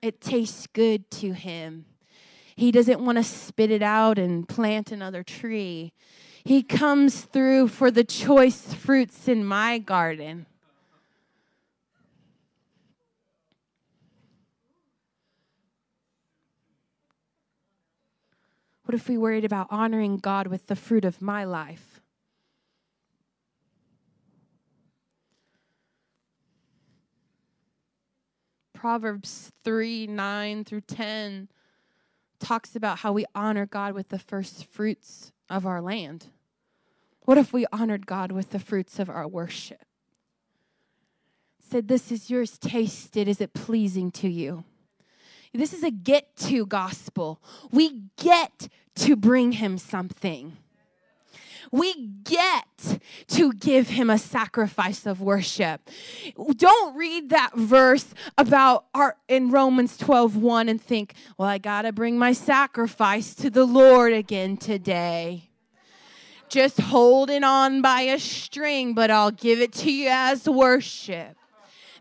It 0.00 0.20
tastes 0.20 0.68
good 0.68 1.10
to 1.10 1.32
him. 1.32 1.86
He 2.54 2.70
doesn't 2.70 3.04
want 3.04 3.18
to 3.18 3.24
spit 3.24 3.72
it 3.72 3.82
out 3.82 4.20
and 4.20 4.48
plant 4.48 4.92
another 4.92 5.24
tree. 5.24 5.92
He 6.44 6.62
comes 6.62 7.22
through 7.22 7.66
for 7.66 7.90
the 7.90 8.04
choice 8.04 8.72
fruits 8.72 9.26
in 9.26 9.44
my 9.44 9.78
garden. 9.78 10.46
What 18.90 18.96
if 18.96 19.08
we 19.08 19.16
worried 19.18 19.44
about 19.44 19.68
honoring 19.70 20.16
God 20.16 20.48
with 20.48 20.66
the 20.66 20.74
fruit 20.74 21.04
of 21.04 21.22
my 21.22 21.44
life? 21.44 22.00
Proverbs 28.74 29.52
3 29.62 30.08
9 30.08 30.64
through 30.64 30.80
10 30.80 31.48
talks 32.40 32.74
about 32.74 32.98
how 32.98 33.12
we 33.12 33.24
honor 33.32 33.64
God 33.64 33.94
with 33.94 34.08
the 34.08 34.18
first 34.18 34.64
fruits 34.64 35.30
of 35.48 35.64
our 35.64 35.80
land. 35.80 36.26
What 37.20 37.38
if 37.38 37.52
we 37.52 37.66
honored 37.72 38.08
God 38.08 38.32
with 38.32 38.50
the 38.50 38.58
fruits 38.58 38.98
of 38.98 39.08
our 39.08 39.28
worship? 39.28 39.84
Said, 41.60 41.86
This 41.86 42.10
is 42.10 42.28
yours, 42.28 42.58
taste 42.58 43.16
it. 43.16 43.28
Is 43.28 43.40
it 43.40 43.54
pleasing 43.54 44.10
to 44.10 44.28
you? 44.28 44.64
This 45.52 45.72
is 45.72 45.82
a 45.82 45.90
get 45.90 46.36
to 46.36 46.64
gospel. 46.66 47.42
We 47.72 48.02
get 48.16 48.68
to 48.96 49.16
bring 49.16 49.52
him 49.52 49.78
something. 49.78 50.56
We 51.72 52.08
get 52.24 53.00
to 53.28 53.52
give 53.52 53.90
him 53.90 54.10
a 54.10 54.18
sacrifice 54.18 55.06
of 55.06 55.20
worship. 55.20 55.88
Don't 56.56 56.96
read 56.96 57.30
that 57.30 57.56
verse 57.56 58.06
about 58.36 58.86
our 58.94 59.16
in 59.28 59.50
Romans 59.50 59.96
12 59.96 60.36
1 60.36 60.68
and 60.68 60.80
think, 60.80 61.14
well, 61.38 61.48
I 61.48 61.58
got 61.58 61.82
to 61.82 61.92
bring 61.92 62.18
my 62.18 62.32
sacrifice 62.32 63.34
to 63.36 63.50
the 63.50 63.64
Lord 63.64 64.12
again 64.12 64.56
today. 64.56 65.50
just 66.48 66.80
holding 66.80 67.44
on 67.44 67.80
by 67.80 68.02
a 68.02 68.18
string, 68.18 68.92
but 68.92 69.10
I'll 69.10 69.30
give 69.30 69.60
it 69.60 69.72
to 69.74 69.92
you 69.92 70.08
as 70.10 70.48
worship. 70.48 71.36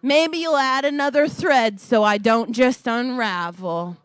Maybe 0.02 0.38
you'll 0.40 0.56
add 0.56 0.86
another 0.86 1.28
thread 1.28 1.80
so 1.80 2.04
I 2.04 2.18
don't 2.18 2.54
just 2.54 2.88
unravel. 2.88 3.98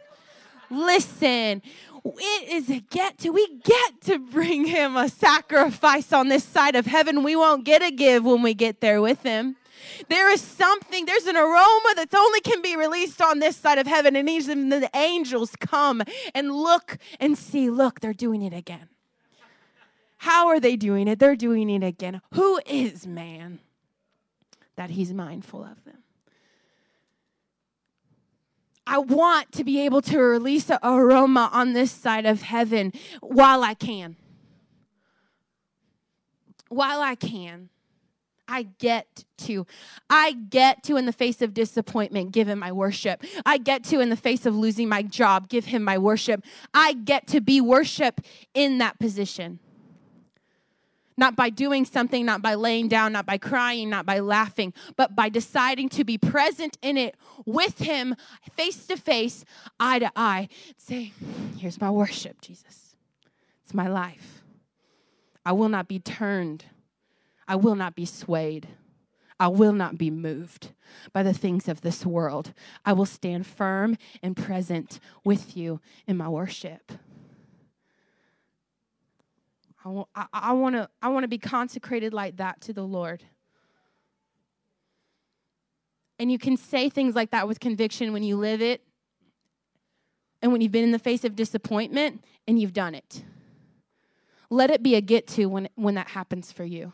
Listen, 0.71 1.63
it 2.05 2.49
is 2.49 2.69
a 2.69 2.81
get 2.81 3.19
to 3.19 3.31
we 3.31 3.59
get 3.59 4.01
to 4.03 4.19
bring 4.19 4.67
him 4.67 4.97
a 4.97 5.09
sacrifice 5.09 6.13
on 6.13 6.29
this 6.29 6.45
side 6.45 6.75
of 6.75 6.87
heaven. 6.87 7.23
We 7.23 7.37
won't 7.37 7.65
get 7.65 7.83
a 7.83 7.91
give 7.91 8.25
when 8.25 8.43
we 8.43 8.55
get 8.55 8.81
there 8.81 9.01
with 9.01 9.23
him. 9.23 9.57
There 10.09 10.31
is 10.33 10.41
something 10.41 11.07
there's 11.07 11.27
an 11.27 11.37
aroma 11.37 11.95
that 11.97 12.09
only 12.15 12.41
can 12.41 12.63
be 12.63 12.77
released 12.77 13.21
on 13.21 13.39
this 13.39 13.57
side 13.57 13.79
of 13.79 13.87
heaven 13.87 14.17
and 14.17 14.29
even 14.29 14.71
the 14.71 14.91
angels 14.95 15.55
come 15.61 16.03
and 16.35 16.53
look 16.53 16.99
and 17.21 17.39
see 17.39 17.71
look 17.71 18.01
they're 18.01 18.13
doing 18.13 18.43
it 18.43 18.53
again. 18.53 18.89
How 20.19 20.49
are 20.49 20.59
they 20.59 20.77
doing 20.77 21.07
it? 21.07 21.19
They're 21.19 21.37
doing 21.37 21.69
it 21.71 21.85
again. 21.85 22.23
Who 22.33 22.61
is 22.67 23.07
man 23.07 23.61
that 24.77 24.91
he's 24.91 25.13
mindful 25.13 25.63
of 25.63 25.85
them 25.85 26.05
I 28.87 28.99
want 28.99 29.53
to 29.53 29.65
be 29.65 29.81
able 29.81 30.03
to 30.03 30.19
release 30.19 30.71
an 30.71 30.79
aroma 30.83 31.49
on 31.53 31.73
this 31.73 31.91
side 31.91 32.27
of 32.27 32.43
heaven 32.43 32.93
while 33.21 33.63
I 33.63 33.75
can. 33.75 34.17
While 36.69 37.01
I 37.01 37.15
can. 37.15 37.71
I 38.47 38.65
get 38.79 39.25
to. 39.39 39.67
I 40.11 40.33
get 40.33 40.83
to, 40.85 40.97
in 40.97 41.07
the 41.07 41.13
face 41.13 41.41
of 41.41 41.55
disappointment, 41.55 42.33
give 42.33 42.47
him 42.47 42.59
my 42.59 42.73
worship. 42.73 43.25
I 43.47 43.57
get 43.57 43.85
to, 43.85 44.01
in 44.01 44.11
the 44.11 44.17
face 44.17 44.45
of 44.45 44.55
losing 44.55 44.87
my 44.87 45.03
job, 45.03 45.49
give 45.49 45.65
him 45.67 45.83
my 45.83 45.97
worship. 45.97 46.45
I 46.75 46.93
get 46.93 47.27
to 47.29 47.41
be 47.41 47.63
worship 47.63 48.21
in 48.53 48.79
that 48.79 48.99
position. 48.99 49.61
Not 51.16 51.37
by 51.37 51.50
doing 51.50 51.85
something, 51.85 52.27
not 52.27 52.42
by 52.42 52.55
laying 52.55 52.88
down, 52.88 53.12
not 53.12 53.27
by 53.27 53.38
crying, 53.38 53.88
not 53.88 54.05
by 54.05 54.18
laughing, 54.18 54.74
but 54.96 55.14
by 55.14 55.29
deciding 55.29 55.88
to 55.90 56.05
be 56.05 56.18
present 56.18 56.77
in 56.83 56.96
it 56.96 57.16
with 57.46 57.79
Him, 57.79 58.16
face 58.57 58.87
to 58.87 58.96
face, 58.96 59.44
eye 59.79 60.00
to 60.00 60.11
eye. 60.16 60.48
Say, 60.77 61.12
Here's 61.57 61.81
my 61.81 61.90
worship, 61.90 62.40
Jesus. 62.40 62.96
It's 63.62 63.74
my 63.74 63.88
life. 63.88 64.42
I 65.46 65.53
will 65.53 65.68
not 65.68 65.88
be 65.88 65.98
turned, 65.98 66.64
I 67.46 67.57
will 67.57 67.77
not 67.77 67.94
be 67.94 68.07
swayed. 68.07 68.68
I 69.38 69.48
will 69.48 69.72
not 69.72 69.98
be 69.98 70.11
moved 70.11 70.72
by 71.12 71.22
the 71.24 71.35
things 71.35 71.68
of 71.68 71.81
this 71.81 72.07
world. 72.07 72.53
I 72.85 72.92
will 72.92 73.05
stand 73.05 73.46
firm 73.46 73.96
and 74.22 74.37
present 74.37 75.00
with 75.24 75.57
you 75.57 75.81
in 76.07 76.16
my 76.16 76.29
worship. 76.29 76.92
I 79.85 79.88
want, 79.88 80.09
I, 80.33 80.53
want 80.53 80.77
to 80.77 80.88
I 81.03 81.09
want 81.09 81.25
to 81.25 81.29
be 81.29 81.38
consecrated 81.38 82.14
like 82.14 82.38
that 82.38 82.61
to 82.62 82.73
the 82.73 82.83
Lord. 82.83 83.23
And 86.18 86.33
you 86.33 86.38
can 86.38 86.57
say 86.57 86.88
things 86.88 87.14
like 87.14 87.33
that 87.33 87.47
with 87.47 87.61
conviction 87.61 88.12
when 88.12 88.23
you 88.23 88.37
live 88.37 88.62
it 88.62 88.83
and 90.40 90.53
when 90.53 90.61
you've 90.61 90.73
been 90.73 90.85
in 90.85 90.92
the 90.92 90.99
face 90.99 91.25
of 91.25 91.37
disappointment 91.37 92.25
and 92.47 92.59
you've 92.59 92.73
done 92.73 92.94
it. 92.94 93.25
Let 94.49 94.70
it 94.70 94.83
be 94.83 94.94
a 94.94 95.01
get 95.01 95.27
to 95.29 95.47
when, 95.47 95.68
when 95.75 95.94
that 95.97 96.09
happens 96.09 96.53
for 96.53 96.64
you. 96.64 96.92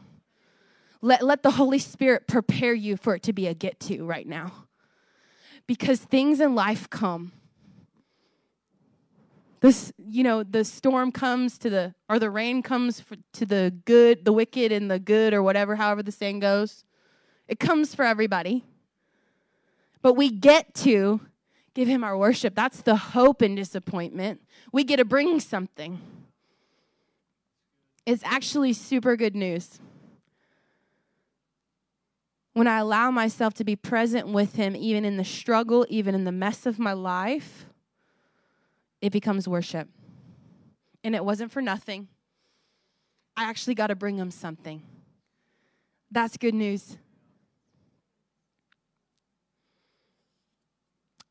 Let, 1.02 1.22
let 1.22 1.42
the 1.42 1.50
Holy 1.52 1.78
Spirit 1.78 2.26
prepare 2.26 2.74
you 2.74 2.96
for 2.96 3.14
it 3.14 3.22
to 3.24 3.32
be 3.32 3.46
a 3.46 3.54
get 3.54 3.78
to 3.80 4.04
right 4.04 4.26
now. 4.26 4.66
Because 5.66 6.00
things 6.00 6.40
in 6.40 6.54
life 6.54 6.88
come 6.90 7.32
this 9.60 9.92
you 9.98 10.22
know 10.22 10.42
the 10.42 10.64
storm 10.64 11.12
comes 11.12 11.58
to 11.58 11.70
the 11.70 11.94
or 12.08 12.18
the 12.18 12.30
rain 12.30 12.62
comes 12.62 13.00
for, 13.00 13.16
to 13.34 13.46
the 13.46 13.74
good 13.84 14.24
the 14.24 14.32
wicked 14.32 14.72
and 14.72 14.90
the 14.90 14.98
good 14.98 15.34
or 15.34 15.42
whatever 15.42 15.76
however 15.76 16.02
the 16.02 16.12
saying 16.12 16.40
goes. 16.40 16.84
It 17.46 17.58
comes 17.60 17.94
for 17.94 18.04
everybody. 18.04 18.64
But 20.02 20.14
we 20.14 20.30
get 20.30 20.74
to 20.76 21.20
give 21.74 21.88
him 21.88 22.04
our 22.04 22.16
worship. 22.16 22.54
That's 22.54 22.82
the 22.82 22.96
hope 22.96 23.42
and 23.42 23.56
disappointment. 23.56 24.40
We 24.72 24.84
get 24.84 24.96
to 24.96 25.04
bring 25.04 25.40
something. 25.40 26.00
It's 28.06 28.22
actually 28.24 28.72
super 28.72 29.16
good 29.16 29.36
news. 29.36 29.78
When 32.52 32.66
i 32.66 32.78
allow 32.78 33.10
myself 33.10 33.54
to 33.54 33.64
be 33.64 33.76
present 33.76 34.28
with 34.28 34.56
him 34.56 34.74
even 34.74 35.04
in 35.04 35.16
the 35.16 35.24
struggle 35.24 35.86
even 35.88 36.14
in 36.14 36.24
the 36.24 36.32
mess 36.32 36.66
of 36.66 36.78
my 36.78 36.92
life 36.92 37.66
it 39.00 39.10
becomes 39.10 39.48
worship. 39.48 39.88
And 41.02 41.14
it 41.14 41.24
wasn't 41.24 41.52
for 41.52 41.62
nothing. 41.62 42.08
I 43.36 43.44
actually 43.44 43.74
got 43.74 43.86
to 43.86 43.94
bring 43.94 44.16
them 44.16 44.30
something. 44.30 44.82
That's 46.10 46.36
good 46.36 46.54
news. 46.54 46.98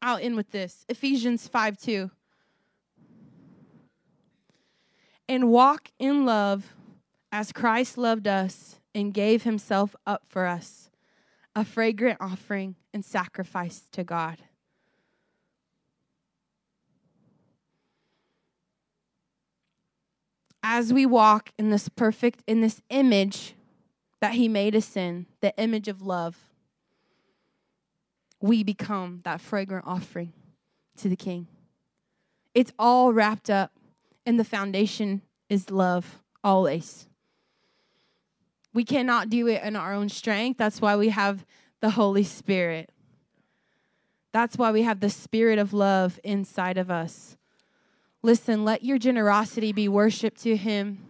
I'll 0.01 0.17
end 0.17 0.35
with 0.35 0.51
this 0.51 0.85
Ephesians 0.87 1.47
5 1.47 1.77
2. 1.77 2.11
And 5.27 5.49
walk 5.49 5.91
in 5.99 6.25
love 6.25 6.73
as 7.31 7.51
Christ 7.51 7.97
loved 7.97 8.27
us 8.27 8.79
and 8.95 9.13
gave 9.13 9.43
himself 9.43 9.95
up 10.07 10.23
for 10.27 10.47
us, 10.47 10.89
a 11.55 11.63
fragrant 11.63 12.17
offering 12.19 12.75
and 12.93 13.05
sacrifice 13.05 13.83
to 13.91 14.03
God. 14.03 14.37
As 20.71 20.93
we 20.93 21.03
walk 21.03 21.49
in 21.57 21.71
this 21.71 21.89
perfect, 21.89 22.43
in 22.45 22.61
this 22.61 22.79
image 22.91 23.55
that 24.21 24.33
He 24.33 24.47
made 24.47 24.75
us 24.75 24.95
in, 24.95 25.25
the 25.41 25.51
image 25.57 25.87
of 25.87 26.03
love, 26.03 26.37
we 28.39 28.63
become 28.63 29.21
that 29.23 29.41
fragrant 29.41 29.87
offering 29.87 30.31
to 30.97 31.09
the 31.09 31.15
King. 31.15 31.47
It's 32.53 32.71
all 32.77 33.11
wrapped 33.11 33.49
up, 33.49 33.71
and 34.27 34.39
the 34.39 34.43
foundation 34.43 35.23
is 35.49 35.71
love 35.71 36.21
always. 36.43 37.07
We 38.71 38.83
cannot 38.83 39.31
do 39.31 39.47
it 39.47 39.63
in 39.63 39.75
our 39.75 39.91
own 39.91 40.07
strength. 40.07 40.59
That's 40.59 40.79
why 40.79 40.95
we 40.95 41.09
have 41.09 41.47
the 41.81 41.89
Holy 41.89 42.23
Spirit. 42.23 42.91
That's 44.33 44.55
why 44.55 44.71
we 44.71 44.83
have 44.83 44.99
the 44.99 45.09
spirit 45.09 45.57
of 45.57 45.73
love 45.73 46.19
inside 46.23 46.77
of 46.77 46.91
us. 46.91 47.37
Listen, 48.21 48.65
let 48.65 48.83
your 48.83 48.97
generosity 48.97 49.71
be 49.71 49.87
worship 49.87 50.37
to 50.39 50.55
Him. 50.55 51.05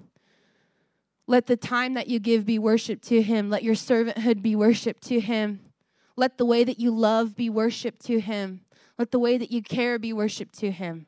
Let 1.26 1.48
the 1.48 1.58
time 1.58 1.96
that 1.96 2.08
you 2.08 2.20
give 2.20 2.46
be 2.46 2.60
worship 2.60 3.02
to 3.04 3.22
Him. 3.22 3.50
Let 3.50 3.64
your 3.64 3.76
servanthood 3.76 4.42
be 4.42 4.56
worship 4.56 5.00
to 5.02 5.20
Him. 5.20 5.60
Let 6.16 6.38
the 6.38 6.46
way 6.46 6.64
that 6.64 6.80
you 6.80 6.92
love 6.92 7.36
be 7.36 7.50
worship 7.50 8.00
to 8.04 8.20
Him. 8.20 8.62
Let 8.98 9.12
the 9.12 9.20
way 9.20 9.38
that 9.38 9.52
you 9.52 9.62
care 9.62 9.98
be 9.98 10.14
worship 10.14 10.52
to 10.54 10.72
Him. 10.72 11.08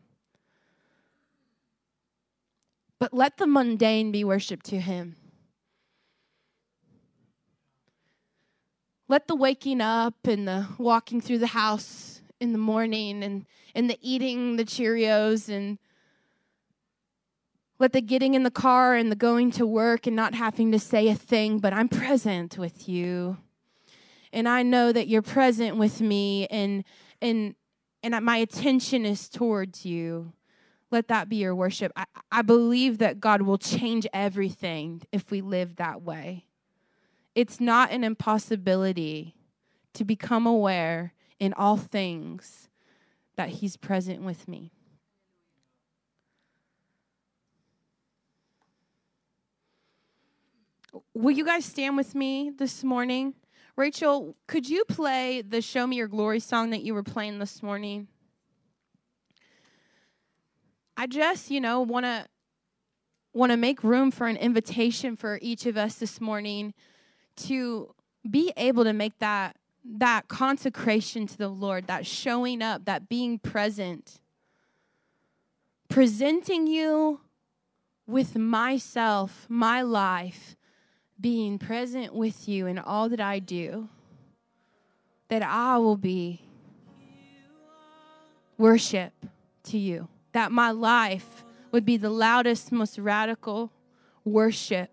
But 2.99 3.13
let 3.13 3.37
the 3.37 3.47
mundane 3.47 4.11
be 4.11 4.23
worship 4.23 4.63
to 4.63 4.79
Him. 4.79 5.15
Let 9.07 9.27
the 9.27 9.35
waking 9.35 9.81
up 9.81 10.15
and 10.23 10.47
the 10.47 10.67
walking 10.77 11.19
through 11.19 11.39
the 11.39 11.47
house 11.47 12.21
in 12.39 12.53
the 12.53 12.57
morning 12.57 13.23
and, 13.23 13.45
and 13.75 13.89
the 13.89 13.97
eating 14.01 14.55
the 14.55 14.63
Cheerios 14.63 15.49
and 15.49 15.77
let 17.81 17.93
the 17.93 18.01
getting 18.01 18.35
in 18.35 18.43
the 18.43 18.51
car 18.51 18.93
and 18.93 19.11
the 19.11 19.15
going 19.15 19.49
to 19.49 19.65
work 19.65 20.05
and 20.05 20.15
not 20.15 20.35
having 20.35 20.71
to 20.71 20.77
say 20.77 21.07
a 21.07 21.15
thing, 21.15 21.57
but 21.57 21.73
I'm 21.73 21.89
present 21.89 22.59
with 22.59 22.87
you. 22.87 23.37
And 24.31 24.47
I 24.47 24.61
know 24.61 24.91
that 24.91 25.07
you're 25.07 25.23
present 25.23 25.77
with 25.77 25.99
me 25.99 26.45
and 26.47 26.83
and 27.23 27.55
and 28.03 28.23
my 28.23 28.37
attention 28.37 29.03
is 29.03 29.27
towards 29.27 29.83
you. 29.83 30.31
Let 30.91 31.07
that 31.07 31.27
be 31.27 31.37
your 31.37 31.55
worship. 31.55 31.91
I, 31.95 32.05
I 32.31 32.41
believe 32.43 32.99
that 32.99 33.19
God 33.19 33.41
will 33.41 33.57
change 33.57 34.05
everything 34.13 35.01
if 35.11 35.31
we 35.31 35.41
live 35.41 35.77
that 35.77 36.03
way. 36.03 36.45
It's 37.33 37.59
not 37.59 37.91
an 37.91 38.03
impossibility 38.03 39.35
to 39.93 40.05
become 40.05 40.45
aware 40.45 41.13
in 41.39 41.51
all 41.53 41.77
things 41.77 42.69
that 43.37 43.49
He's 43.49 43.75
present 43.75 44.21
with 44.21 44.47
me. 44.47 44.71
Will 51.13 51.31
you 51.31 51.45
guys 51.45 51.65
stand 51.65 51.95
with 51.95 52.15
me 52.15 52.51
this 52.57 52.83
morning? 52.83 53.33
Rachel, 53.77 54.35
could 54.47 54.67
you 54.67 54.83
play 54.85 55.41
the 55.41 55.61
Show 55.61 55.87
Me 55.87 55.95
Your 55.95 56.07
Glory 56.07 56.39
song 56.39 56.71
that 56.71 56.81
you 56.81 56.93
were 56.93 57.03
playing 57.03 57.39
this 57.39 57.63
morning? 57.63 58.07
I 60.97 61.07
just, 61.07 61.49
you 61.49 61.61
know, 61.61 61.81
want 61.81 62.05
to 62.05 62.27
want 63.33 63.51
to 63.51 63.57
make 63.57 63.83
room 63.83 64.11
for 64.11 64.27
an 64.27 64.35
invitation 64.35 65.15
for 65.15 65.39
each 65.41 65.65
of 65.65 65.77
us 65.77 65.95
this 65.95 66.19
morning 66.19 66.73
to 67.37 67.95
be 68.29 68.51
able 68.57 68.83
to 68.83 68.93
make 68.93 69.17
that 69.19 69.55
that 69.83 70.27
consecration 70.27 71.25
to 71.25 71.37
the 71.37 71.47
Lord, 71.47 71.87
that 71.87 72.05
showing 72.05 72.61
up, 72.61 72.85
that 72.85 73.09
being 73.09 73.39
present, 73.39 74.19
presenting 75.89 76.67
you 76.67 77.21
with 78.05 78.37
myself, 78.37 79.47
my 79.49 79.81
life, 79.81 80.55
being 81.21 81.59
present 81.59 82.13
with 82.13 82.47
you 82.49 82.65
in 82.65 82.79
all 82.79 83.07
that 83.09 83.21
I 83.21 83.39
do, 83.39 83.87
that 85.29 85.43
I 85.43 85.77
will 85.77 85.97
be 85.97 86.41
worship 88.57 89.13
to 89.65 89.77
you, 89.77 90.07
that 90.31 90.51
my 90.51 90.71
life 90.71 91.45
would 91.71 91.85
be 91.85 91.97
the 91.97 92.09
loudest, 92.09 92.71
most 92.71 92.97
radical 92.97 93.71
worship 94.25 94.89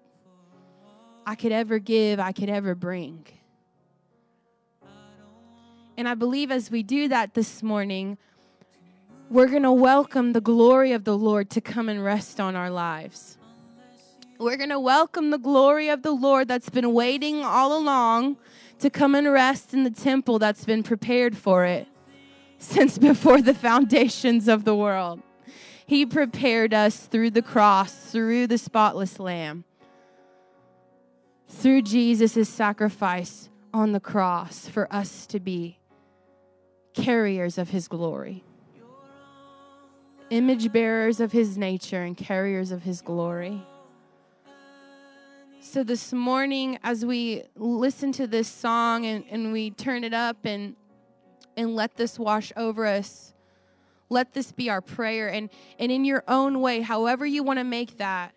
I 1.26 1.34
could 1.34 1.52
ever 1.52 1.78
give, 1.78 2.20
I 2.20 2.32
could 2.32 2.48
ever 2.48 2.74
bring. 2.74 3.26
And 5.96 6.08
I 6.08 6.14
believe 6.14 6.50
as 6.50 6.70
we 6.70 6.82
do 6.82 7.08
that 7.08 7.34
this 7.34 7.62
morning, 7.62 8.18
we're 9.30 9.48
going 9.48 9.64
to 9.64 9.72
welcome 9.72 10.32
the 10.32 10.40
glory 10.40 10.92
of 10.92 11.04
the 11.04 11.18
Lord 11.18 11.50
to 11.50 11.60
come 11.60 11.88
and 11.88 12.02
rest 12.04 12.38
on 12.38 12.54
our 12.54 12.70
lives. 12.70 13.37
We're 14.38 14.56
going 14.56 14.70
to 14.70 14.78
welcome 14.78 15.30
the 15.30 15.38
glory 15.38 15.88
of 15.88 16.02
the 16.02 16.12
Lord 16.12 16.46
that's 16.46 16.70
been 16.70 16.92
waiting 16.92 17.42
all 17.44 17.76
along 17.76 18.36
to 18.78 18.88
come 18.88 19.16
and 19.16 19.32
rest 19.32 19.74
in 19.74 19.82
the 19.82 19.90
temple 19.90 20.38
that's 20.38 20.64
been 20.64 20.84
prepared 20.84 21.36
for 21.36 21.64
it 21.64 21.88
since 22.58 22.98
before 23.10 23.42
the 23.42 23.52
foundations 23.52 24.46
of 24.46 24.64
the 24.64 24.76
world. 24.76 25.20
He 25.86 26.06
prepared 26.06 26.72
us 26.72 26.98
through 26.98 27.30
the 27.30 27.42
cross, 27.42 27.92
through 27.92 28.46
the 28.46 28.58
spotless 28.58 29.18
lamb, 29.18 29.64
through 31.48 31.82
Jesus' 31.82 32.48
sacrifice 32.48 33.48
on 33.74 33.90
the 33.90 34.00
cross 34.00 34.68
for 34.68 34.86
us 34.92 35.26
to 35.26 35.40
be 35.40 35.78
carriers 36.94 37.58
of 37.58 37.70
his 37.70 37.88
glory 37.88 38.44
image 40.30 40.70
bearers 40.72 41.20
of 41.20 41.32
his 41.32 41.56
nature 41.56 42.02
and 42.02 42.16
carriers 42.16 42.70
of 42.70 42.82
his 42.82 43.00
glory. 43.00 43.62
So, 45.60 45.82
this 45.82 46.12
morning, 46.12 46.78
as 46.84 47.04
we 47.04 47.42
listen 47.56 48.12
to 48.12 48.28
this 48.28 48.46
song 48.46 49.04
and, 49.06 49.24
and 49.28 49.52
we 49.52 49.70
turn 49.72 50.04
it 50.04 50.14
up 50.14 50.44
and, 50.44 50.76
and 51.56 51.74
let 51.74 51.96
this 51.96 52.16
wash 52.16 52.52
over 52.56 52.86
us, 52.86 53.34
let 54.08 54.32
this 54.32 54.52
be 54.52 54.70
our 54.70 54.80
prayer. 54.80 55.28
And, 55.28 55.50
and 55.80 55.90
in 55.90 56.04
your 56.04 56.22
own 56.28 56.60
way, 56.60 56.80
however 56.80 57.26
you 57.26 57.42
want 57.42 57.58
to 57.58 57.64
make 57.64 57.98
that, 57.98 58.34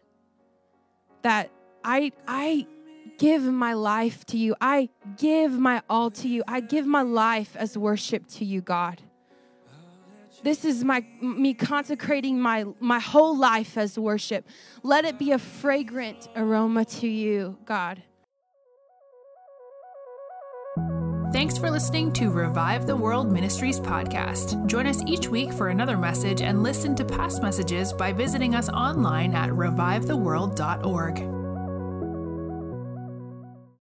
that 1.21 1.51
I, 1.83 2.11
I 2.27 2.65
give 3.19 3.43
my 3.43 3.73
life 3.73 4.25
to 4.25 4.37
you. 4.37 4.55
I 4.59 4.89
give 5.17 5.51
my 5.51 5.83
all 5.87 6.09
to 6.11 6.27
you. 6.27 6.43
I 6.47 6.59
give 6.59 6.87
my 6.87 7.03
life 7.03 7.55
as 7.55 7.77
worship 7.77 8.27
to 8.29 8.45
you, 8.45 8.61
God. 8.61 8.99
This 10.43 10.65
is 10.65 10.83
my 10.83 11.05
me 11.21 11.53
consecrating 11.53 12.39
my 12.39 12.65
my 12.79 12.99
whole 12.99 13.37
life 13.37 13.77
as 13.77 13.97
worship. 13.97 14.47
Let 14.83 15.05
it 15.05 15.19
be 15.19 15.31
a 15.31 15.39
fragrant 15.39 16.27
aroma 16.35 16.85
to 16.85 17.07
you, 17.07 17.57
God. 17.65 18.01
Thanks 21.31 21.57
for 21.57 21.71
listening 21.71 22.11
to 22.13 22.29
Revive 22.29 22.87
the 22.87 22.95
World 22.95 23.31
Ministries 23.31 23.79
podcast. 23.79 24.65
Join 24.67 24.85
us 24.85 25.01
each 25.07 25.29
week 25.29 25.53
for 25.53 25.69
another 25.69 25.97
message 25.97 26.41
and 26.41 26.61
listen 26.61 26.93
to 26.95 27.05
past 27.05 27.41
messages 27.41 27.93
by 27.93 28.11
visiting 28.11 28.53
us 28.53 28.67
online 28.67 29.33
at 29.33 29.49
revivetheworld.org. 29.51 31.40